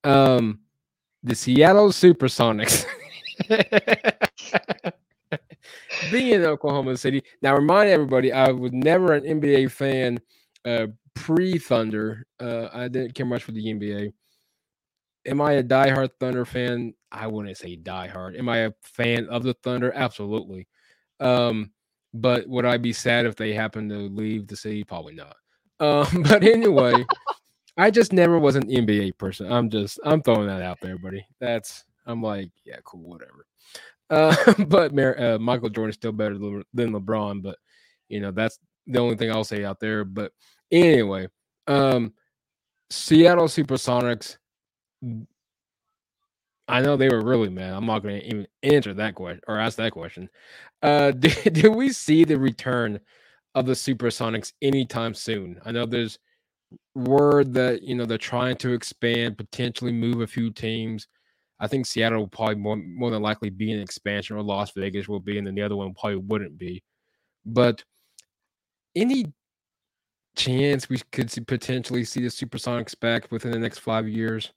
[0.04, 0.60] Um
[1.24, 2.86] the Seattle Supersonics.
[6.12, 7.24] Being in Oklahoma City.
[7.42, 10.20] Now remind everybody I was never an NBA fan
[10.66, 12.26] uh pre Thunder.
[12.40, 14.14] Uh I didn't care much for the NBA
[15.26, 16.94] am I a diehard Thunder fan?
[17.12, 18.38] I wouldn't say diehard.
[18.38, 19.92] Am I a fan of the Thunder?
[19.94, 20.68] Absolutely.
[21.20, 21.72] Um,
[22.14, 24.84] but would I be sad if they happen to leave the city?
[24.84, 25.36] Probably not.
[25.80, 27.06] Um, but anyway,
[27.78, 29.52] I just never was an NBA person.
[29.52, 31.26] I'm just I'm throwing that out there, buddy.
[31.40, 33.46] That's I'm like, yeah, cool, whatever.
[34.10, 37.58] Uh, but uh, Michael Jordan is still better than, than LeBron, but
[38.10, 40.04] you know that's the only thing I'll say out there.
[40.04, 40.32] But
[40.72, 41.28] anyway,
[41.68, 42.14] um,
[42.90, 44.38] Seattle SuperSonics
[46.72, 47.74] I know they were really mad.
[47.74, 50.30] I'm not going to even answer that question or ask that question.
[50.82, 53.00] Uh, did, did we see the return
[53.56, 55.60] of the Supersonics anytime soon?
[55.66, 56.18] I know there's
[56.96, 61.08] word that you know they're trying to expand, potentially move a few teams.
[61.62, 65.08] I think Seattle will probably more, more than likely be an expansion, or Las Vegas
[65.08, 66.84] will be, and then the other one probably wouldn't be.
[67.46, 67.84] But
[68.96, 69.32] any
[70.36, 74.52] chance we could see, potentially see the Supersonics back within the next five years?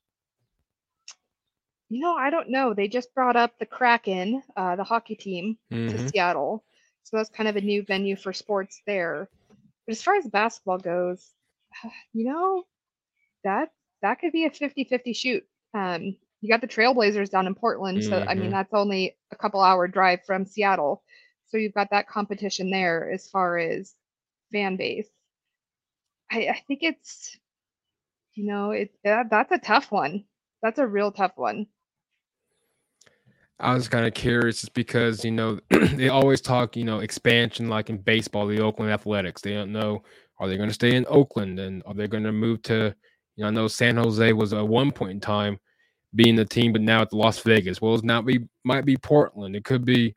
[1.90, 2.72] You know, I don't know.
[2.72, 5.94] They just brought up the Kraken, uh, the hockey team, mm-hmm.
[5.94, 6.64] to Seattle.
[7.02, 9.28] So that's kind of a new venue for sports there.
[9.86, 11.30] But as far as basketball goes,
[12.14, 12.64] you know,
[13.44, 15.44] that that could be a 50-50 shoot.
[15.74, 18.10] Um, you got the Trailblazers down in Portland, mm-hmm.
[18.10, 18.52] so I mean mm-hmm.
[18.52, 21.02] that's only a couple hour drive from Seattle.
[21.46, 23.94] So you've got that competition there as far as
[24.52, 25.08] fan base.
[26.30, 27.38] I, I think it's,
[28.34, 30.24] you know, it that, that's a tough one.
[30.62, 31.66] That's a real tough one.
[33.58, 37.70] I was kind of curious just because, you know, they always talk, you know, expansion
[37.70, 39.40] like in baseball, the Oakland Athletics.
[39.40, 40.02] They don't know
[40.38, 42.94] are they going to stay in Oakland and are they going to move to,
[43.36, 45.58] you know, I know San Jose was at one point in time
[46.14, 47.80] being the team, but now it's Las Vegas.
[47.80, 49.56] Well, it's not be might be Portland.
[49.56, 50.14] It could be,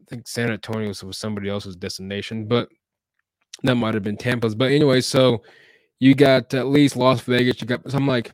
[0.00, 2.68] I think San Antonio was somebody else's destination, but
[3.62, 4.54] that might have been Tampa's.
[4.54, 5.42] But anyway, so
[6.00, 7.60] you got at least Las Vegas.
[7.60, 8.32] You got, so I'm like,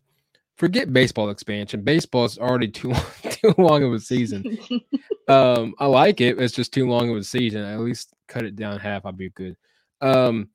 [0.56, 1.82] forget baseball expansion.
[1.82, 4.58] Baseball is already too long, too long of a season.
[5.28, 6.38] um, I like it.
[6.38, 7.62] It's just too long of a season.
[7.62, 9.04] At least cut it down half.
[9.04, 9.56] I'd be good.
[10.00, 10.48] Um,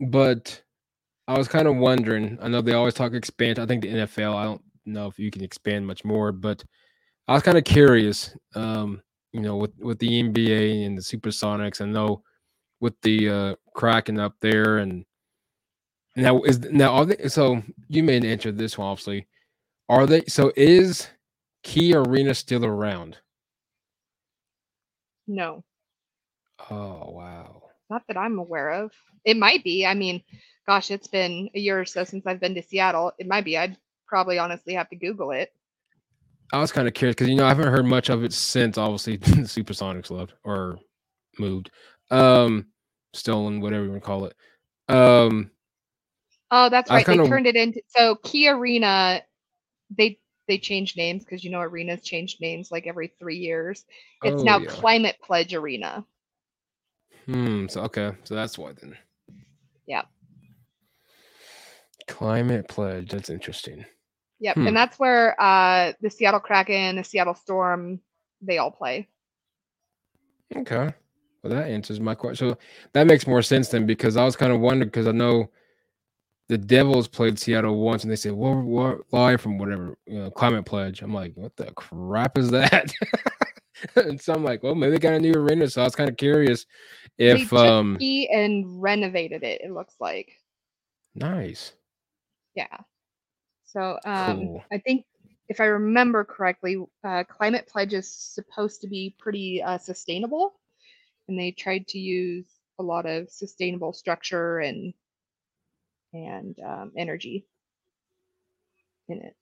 [0.00, 0.62] but
[1.26, 2.38] I was kind of wondering.
[2.40, 3.62] I know they always talk expansion.
[3.62, 4.34] I think the NFL.
[4.34, 4.62] I don't
[4.92, 6.64] know if you can expand much more, but
[7.26, 8.34] I was kind of curious.
[8.54, 11.80] Um, you know, with with the NBA and the Supersonics.
[11.80, 12.22] I know
[12.80, 15.04] with the uh, Kraken up there and
[16.16, 19.26] now is now are they so you may answer this one obviously.
[19.88, 21.08] Are they so is
[21.62, 23.18] Key Arena still around?
[25.26, 25.64] No.
[26.70, 27.62] Oh wow.
[27.90, 28.92] Not that I'm aware of.
[29.24, 29.86] It might be.
[29.86, 30.22] I mean,
[30.66, 33.12] gosh, it's been a year or so since I've been to Seattle.
[33.18, 33.56] It might be.
[33.56, 33.76] I'd
[34.08, 35.52] probably honestly have to Google it.
[36.52, 38.78] I was kind of curious because you know I haven't heard much of it since
[38.78, 40.78] obviously the Supersonics left or
[41.38, 41.70] moved,
[42.10, 42.66] um,
[43.12, 44.34] stolen, whatever you want to call it.
[44.88, 45.50] Um,
[46.50, 47.04] Oh, that's right.
[47.04, 49.20] They kinda- turned it into so Key Arena.
[49.94, 53.84] They they changed names because you know arenas change names like every three years.
[54.24, 54.70] It's Oh, now yeah.
[54.70, 56.06] Climate Pledge Arena.
[57.26, 57.66] hmm.
[57.66, 58.96] So okay, so that's why then.
[59.86, 60.02] Yeah.
[62.06, 63.10] Climate pledge.
[63.10, 63.84] That's interesting.
[64.40, 64.66] Yep, Hmm.
[64.68, 68.00] and that's where uh, the Seattle Kraken, the Seattle Storm,
[68.40, 69.08] they all play.
[70.54, 70.92] Okay.
[71.42, 72.50] Well, that answers my question.
[72.50, 72.58] So
[72.92, 75.50] that makes more sense then because I was kind of wondering because I know
[76.48, 80.30] the Devils played Seattle once and they said, well, we're live from whatever, you know,
[80.30, 81.02] climate pledge.
[81.02, 82.90] I'm like, what the crap is that?
[83.96, 85.68] and so I'm like, well, maybe they got a new arena.
[85.68, 86.64] So I was kind of curious
[87.18, 89.60] they if, um, Key and renovated it.
[89.62, 90.32] It looks like,
[91.14, 91.72] nice.
[92.54, 92.78] yeah.
[93.78, 94.64] So um, Cool.
[94.72, 95.04] I think
[95.48, 100.58] if I remember correctly, uh, Climate Pledge is supposed to be pretty uh, sustainable,
[101.28, 102.46] and they tried to use
[102.80, 104.92] a lot of sustainable structure and
[106.12, 107.46] and um, energy
[109.08, 109.36] in it.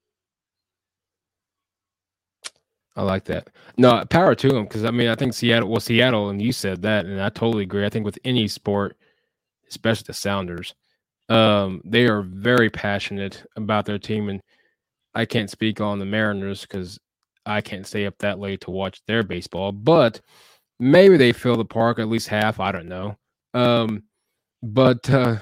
[2.95, 3.49] I like that.
[3.79, 6.83] No, power to them because I mean, I think Seattle, well, Seattle, and you said
[6.83, 7.87] that, and I totally agree.
[7.87, 8.99] I think with any sport,
[9.71, 10.75] especially the Sounders,
[11.29, 14.41] um, they are very passionate about their team, and
[15.15, 16.99] I can't speak on the Mariners because
[17.45, 19.73] I can't stay up that late to watch their baseball.
[19.73, 20.21] But
[20.79, 22.61] maybe they fill the park at least half.
[22.61, 23.17] I don't know.
[23.55, 24.05] Um,
[24.63, 25.39] but uh,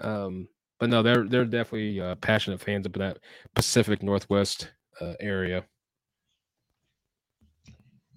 [0.00, 3.18] um, but no, they're they're definitely uh, passionate fans of that
[3.54, 4.70] Pacific Northwest
[5.00, 5.64] uh, area.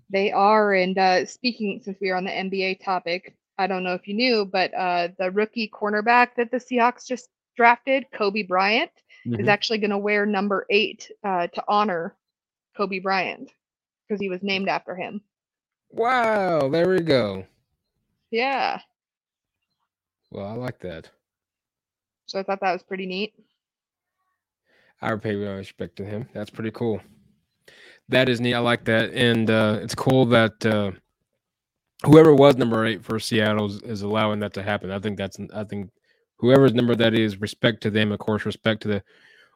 [0.10, 3.94] They are, and uh, speaking since we are on the NBA topic, I don't know
[3.94, 8.92] if you knew, but uh, the rookie cornerback that the Seahawks just drafted, Coby Bryant,
[9.38, 9.50] is Mhm.
[9.50, 12.16] actually going to wear number eight uh, to honor
[12.76, 13.52] Kobe Bryant
[14.08, 15.22] because he was named after him.
[15.90, 17.46] Wow, there we go.
[18.32, 18.82] Yeah,
[20.32, 21.12] Well, I like that.
[22.28, 23.34] so I thought that was pretty neat.
[25.02, 26.28] I would pay real respect to him.
[26.34, 27.02] That's pretty cool.
[28.10, 28.54] That is neat.
[28.54, 30.92] I like that, and uh, it's cool that uh,
[32.04, 34.92] whoever was number eight for Seattle is, is allowing that to happen.
[34.92, 35.38] I think that's.
[35.54, 35.90] I think
[36.38, 39.04] whoever's number that is, respect to them, of course, respect to the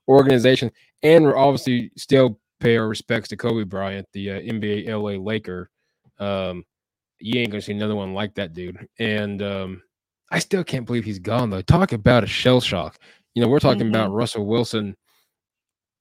[0.08, 0.72] organization,
[1.04, 5.70] and we're obviously still pay our respects to Kobe Bryant, the uh, NBA LA Laker.
[6.20, 6.64] Um,
[7.20, 9.82] you ain't gonna see another one like that dude, and um,
[10.32, 11.62] I still can't believe he's gone though.
[11.62, 12.98] Talk about a shell shock.
[13.36, 14.96] You know, we're talking about Russell Wilson.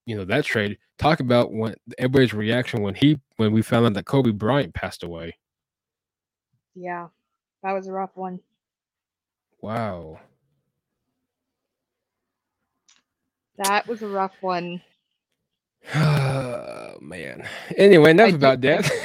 [0.07, 0.78] You know that trade.
[0.99, 5.03] Talk about when everybody's reaction when he when we found out that Kobe Bryant passed
[5.03, 5.36] away.
[6.75, 7.09] Yeah,
[7.62, 8.41] that was a rough one.
[9.61, 10.21] Wow.
[13.59, 14.83] That was a rough one.
[15.95, 17.47] Oh man.
[17.77, 18.91] Anyway, enough do- about that.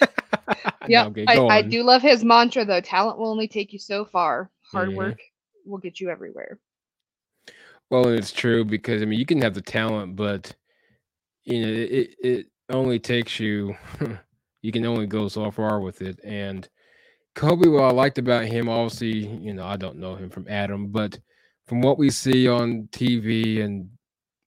[0.86, 2.80] Yeah, okay, I, I do love his mantra though.
[2.80, 4.50] Talent will only take you so far.
[4.72, 4.96] Hard Mhm.
[4.96, 5.18] work
[5.66, 6.58] will get you everywhere.
[7.90, 10.54] Well, and it's true because I mean you can have the talent, but
[11.44, 13.76] you know it it only takes you.
[14.62, 16.18] you can only go so far with it.
[16.24, 16.68] And
[17.38, 20.88] Kobe, what I liked about him, obviously, you know, I don't know him from Adam,
[20.88, 21.16] but
[21.68, 23.88] from what we see on TV and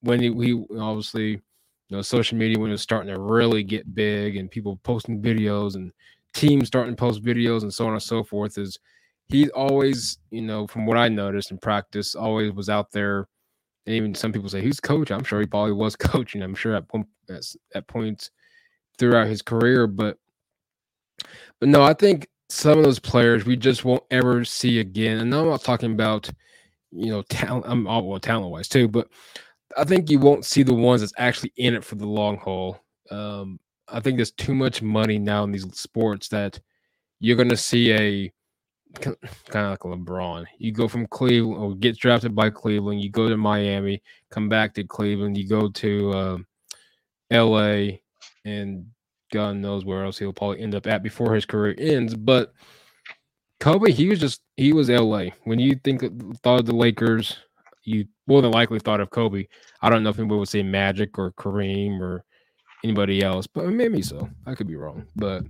[0.01, 1.41] when he, he obviously, you
[1.89, 5.75] know, social media when it was starting to really get big and people posting videos
[5.75, 5.93] and
[6.33, 8.77] teams starting to post videos and so on and so forth, is
[9.29, 13.29] he always, you know, from what I noticed in practice, always was out there.
[13.85, 15.11] And even some people say he's coach.
[15.11, 16.41] I'm sure he probably was coaching.
[16.41, 16.83] I'm sure at
[17.29, 18.31] at, at points
[18.97, 20.17] throughout his career, but
[21.61, 25.19] but no, I think some of those players we just won't ever see again.
[25.19, 26.29] And I'm not talking about
[26.91, 27.65] you know talent.
[27.67, 29.07] I'm all well talent wise too, but
[29.77, 32.79] I think you won't see the ones that's actually in it for the long haul.
[33.09, 36.59] Um, I think there's too much money now in these sports that
[37.19, 38.31] you're going to see a
[38.99, 40.45] kind of like LeBron.
[40.57, 44.73] You go from Cleveland or get drafted by Cleveland, you go to Miami, come back
[44.73, 46.47] to Cleveland, you go to um
[47.29, 48.01] L.A.
[48.43, 48.87] and
[49.31, 52.15] God knows where else he'll probably end up at before his career ends.
[52.15, 52.53] But
[53.59, 55.33] Kobe, he was just he was L.A.
[55.45, 56.01] When you think
[56.43, 57.37] thought of the Lakers,
[57.83, 59.47] you more than likely thought of Kobe.
[59.81, 62.23] I don't know if anybody would say Magic or Kareem or
[62.83, 64.29] anybody else, but maybe so.
[64.45, 65.43] I could be wrong, but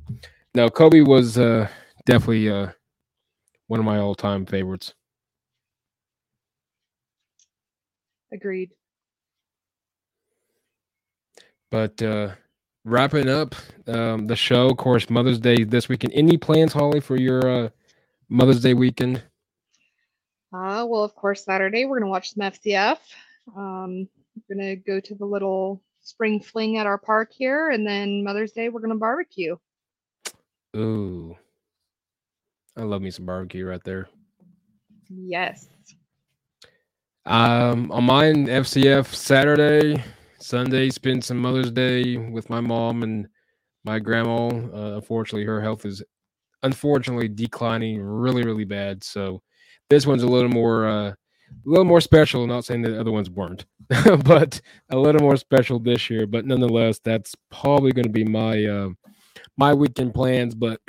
[0.53, 1.67] no, Kobe was uh,
[2.05, 2.67] definitely uh,
[3.67, 4.93] one of my all-time favorites.
[8.33, 8.71] Agreed.
[11.69, 12.31] But uh,
[12.83, 13.55] wrapping up
[13.87, 16.13] um, the show, of course, Mother's Day this weekend.
[16.13, 17.69] Any plans, Holly, for your uh,
[18.29, 19.23] Mother's Day weekend?
[20.53, 22.97] Uh, well, of course, Saturday we're gonna watch some FCF.
[23.55, 28.23] Um, we're gonna go to the little spring fling at our park here, and then
[28.23, 29.55] Mother's Day we're gonna barbecue.
[30.75, 31.35] Ooh,
[32.77, 34.07] I love me some barbecue right there.
[35.09, 35.67] Yes.
[37.25, 40.03] Um, on mine, FCF Saturday,
[40.41, 43.27] Sunday, spent some Mother's Day with my mom and
[43.83, 44.47] my grandma.
[44.47, 46.03] Uh, unfortunately, her health is
[46.63, 49.03] unfortunately declining really, really bad.
[49.03, 49.41] So
[49.89, 51.15] this one's a little more, uh, a
[51.65, 52.47] little more special.
[52.47, 53.65] Not saying the other ones weren't,
[54.25, 56.25] but a little more special this year.
[56.25, 58.89] But nonetheless, that's probably going to be my uh,
[59.57, 60.55] my weekend plans.
[60.55, 60.79] But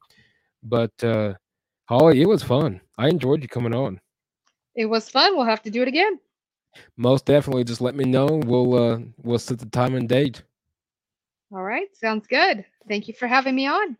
[0.62, 1.34] but uh,
[1.86, 2.80] Holly, it was fun.
[2.98, 4.00] I enjoyed you coming on.
[4.74, 5.36] It was fun.
[5.36, 6.18] We'll have to do it again.
[6.96, 7.64] Most definitely.
[7.64, 8.26] Just let me know.
[8.26, 10.42] We'll uh we'll set the time and date.
[11.52, 11.88] All right.
[11.94, 12.64] Sounds good.
[12.88, 13.96] Thank you for having me on.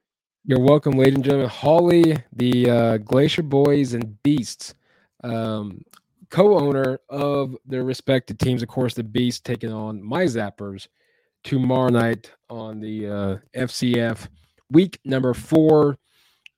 [0.47, 1.49] You're welcome, ladies and gentlemen.
[1.49, 4.75] Holly, the uh, Glacier Boyz and Beasts
[5.23, 5.83] um,
[6.31, 8.63] co-owner of their respective teams.
[8.63, 10.89] Of course, the Beasts taking on my Zappers
[11.45, 14.29] tomorrow night on the uh, FCF
[14.71, 15.97] week number four.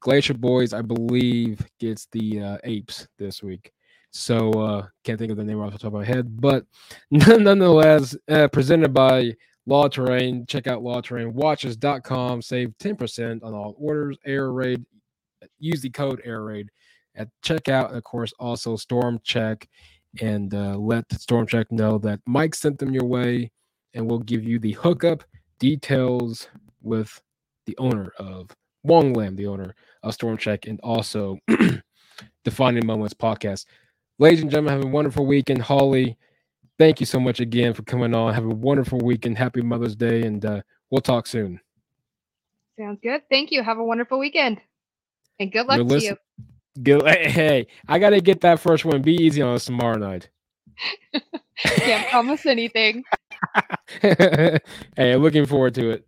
[0.01, 3.71] Glacier Boyz, I believe, gets the uh, Apes this week.
[4.19, 6.65] So uh, can't think of the name off the top of my head, but
[7.11, 9.35] nonetheless, uh, presented by
[9.67, 10.47] Law Terrain.
[10.47, 12.43] Check out lawterrainwatches.com.
[12.43, 14.17] Save 10% on all orders.
[14.25, 14.85] Air Raid.
[15.59, 16.71] Use the code Air Raid
[17.15, 17.89] at checkout.
[17.89, 19.69] And of course, also Storm Check
[20.21, 23.51] and uh, let Storm Check know that Mike sent them your way
[23.95, 25.25] and we'll give you the hookup
[25.59, 26.49] details
[26.83, 27.21] with
[27.67, 28.51] the owner of
[28.85, 31.39] Wong Lam, the owner of Storm Check, and also
[32.45, 33.65] Defining Moments podcast.
[34.19, 35.61] Ladies and gentlemen, have a wonderful weekend.
[35.61, 36.17] Holly,
[36.79, 38.33] thank you so much again for coming on.
[38.33, 39.37] Have a wonderful weekend.
[39.37, 41.61] Happy Mother's Day, and uh, we'll talk soon.
[42.79, 43.23] Sounds good.
[43.31, 43.63] Thank you.
[43.63, 44.59] Have a wonderful weekend.
[45.39, 46.45] And good luck You're to listen- you.
[46.83, 47.07] Good.
[47.09, 49.01] Hey, I got to get that first one.
[49.01, 50.29] Be easy on us tomorrow night.
[51.59, 53.03] Can't promise anything.
[54.03, 54.61] hey,
[55.17, 56.07] looking forward to it.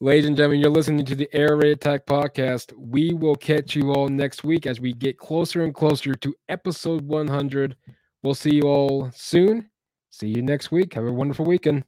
[0.00, 2.72] Ladies and gentlemen, you're listening to the Air Raid Attack podcast.
[2.78, 7.02] We will catch you all next week as we get closer and closer to episode
[7.02, 7.74] 100.
[8.22, 9.68] We'll see you all soon.
[10.10, 10.94] See you next week.
[10.94, 11.82] Have a wonderful weekend.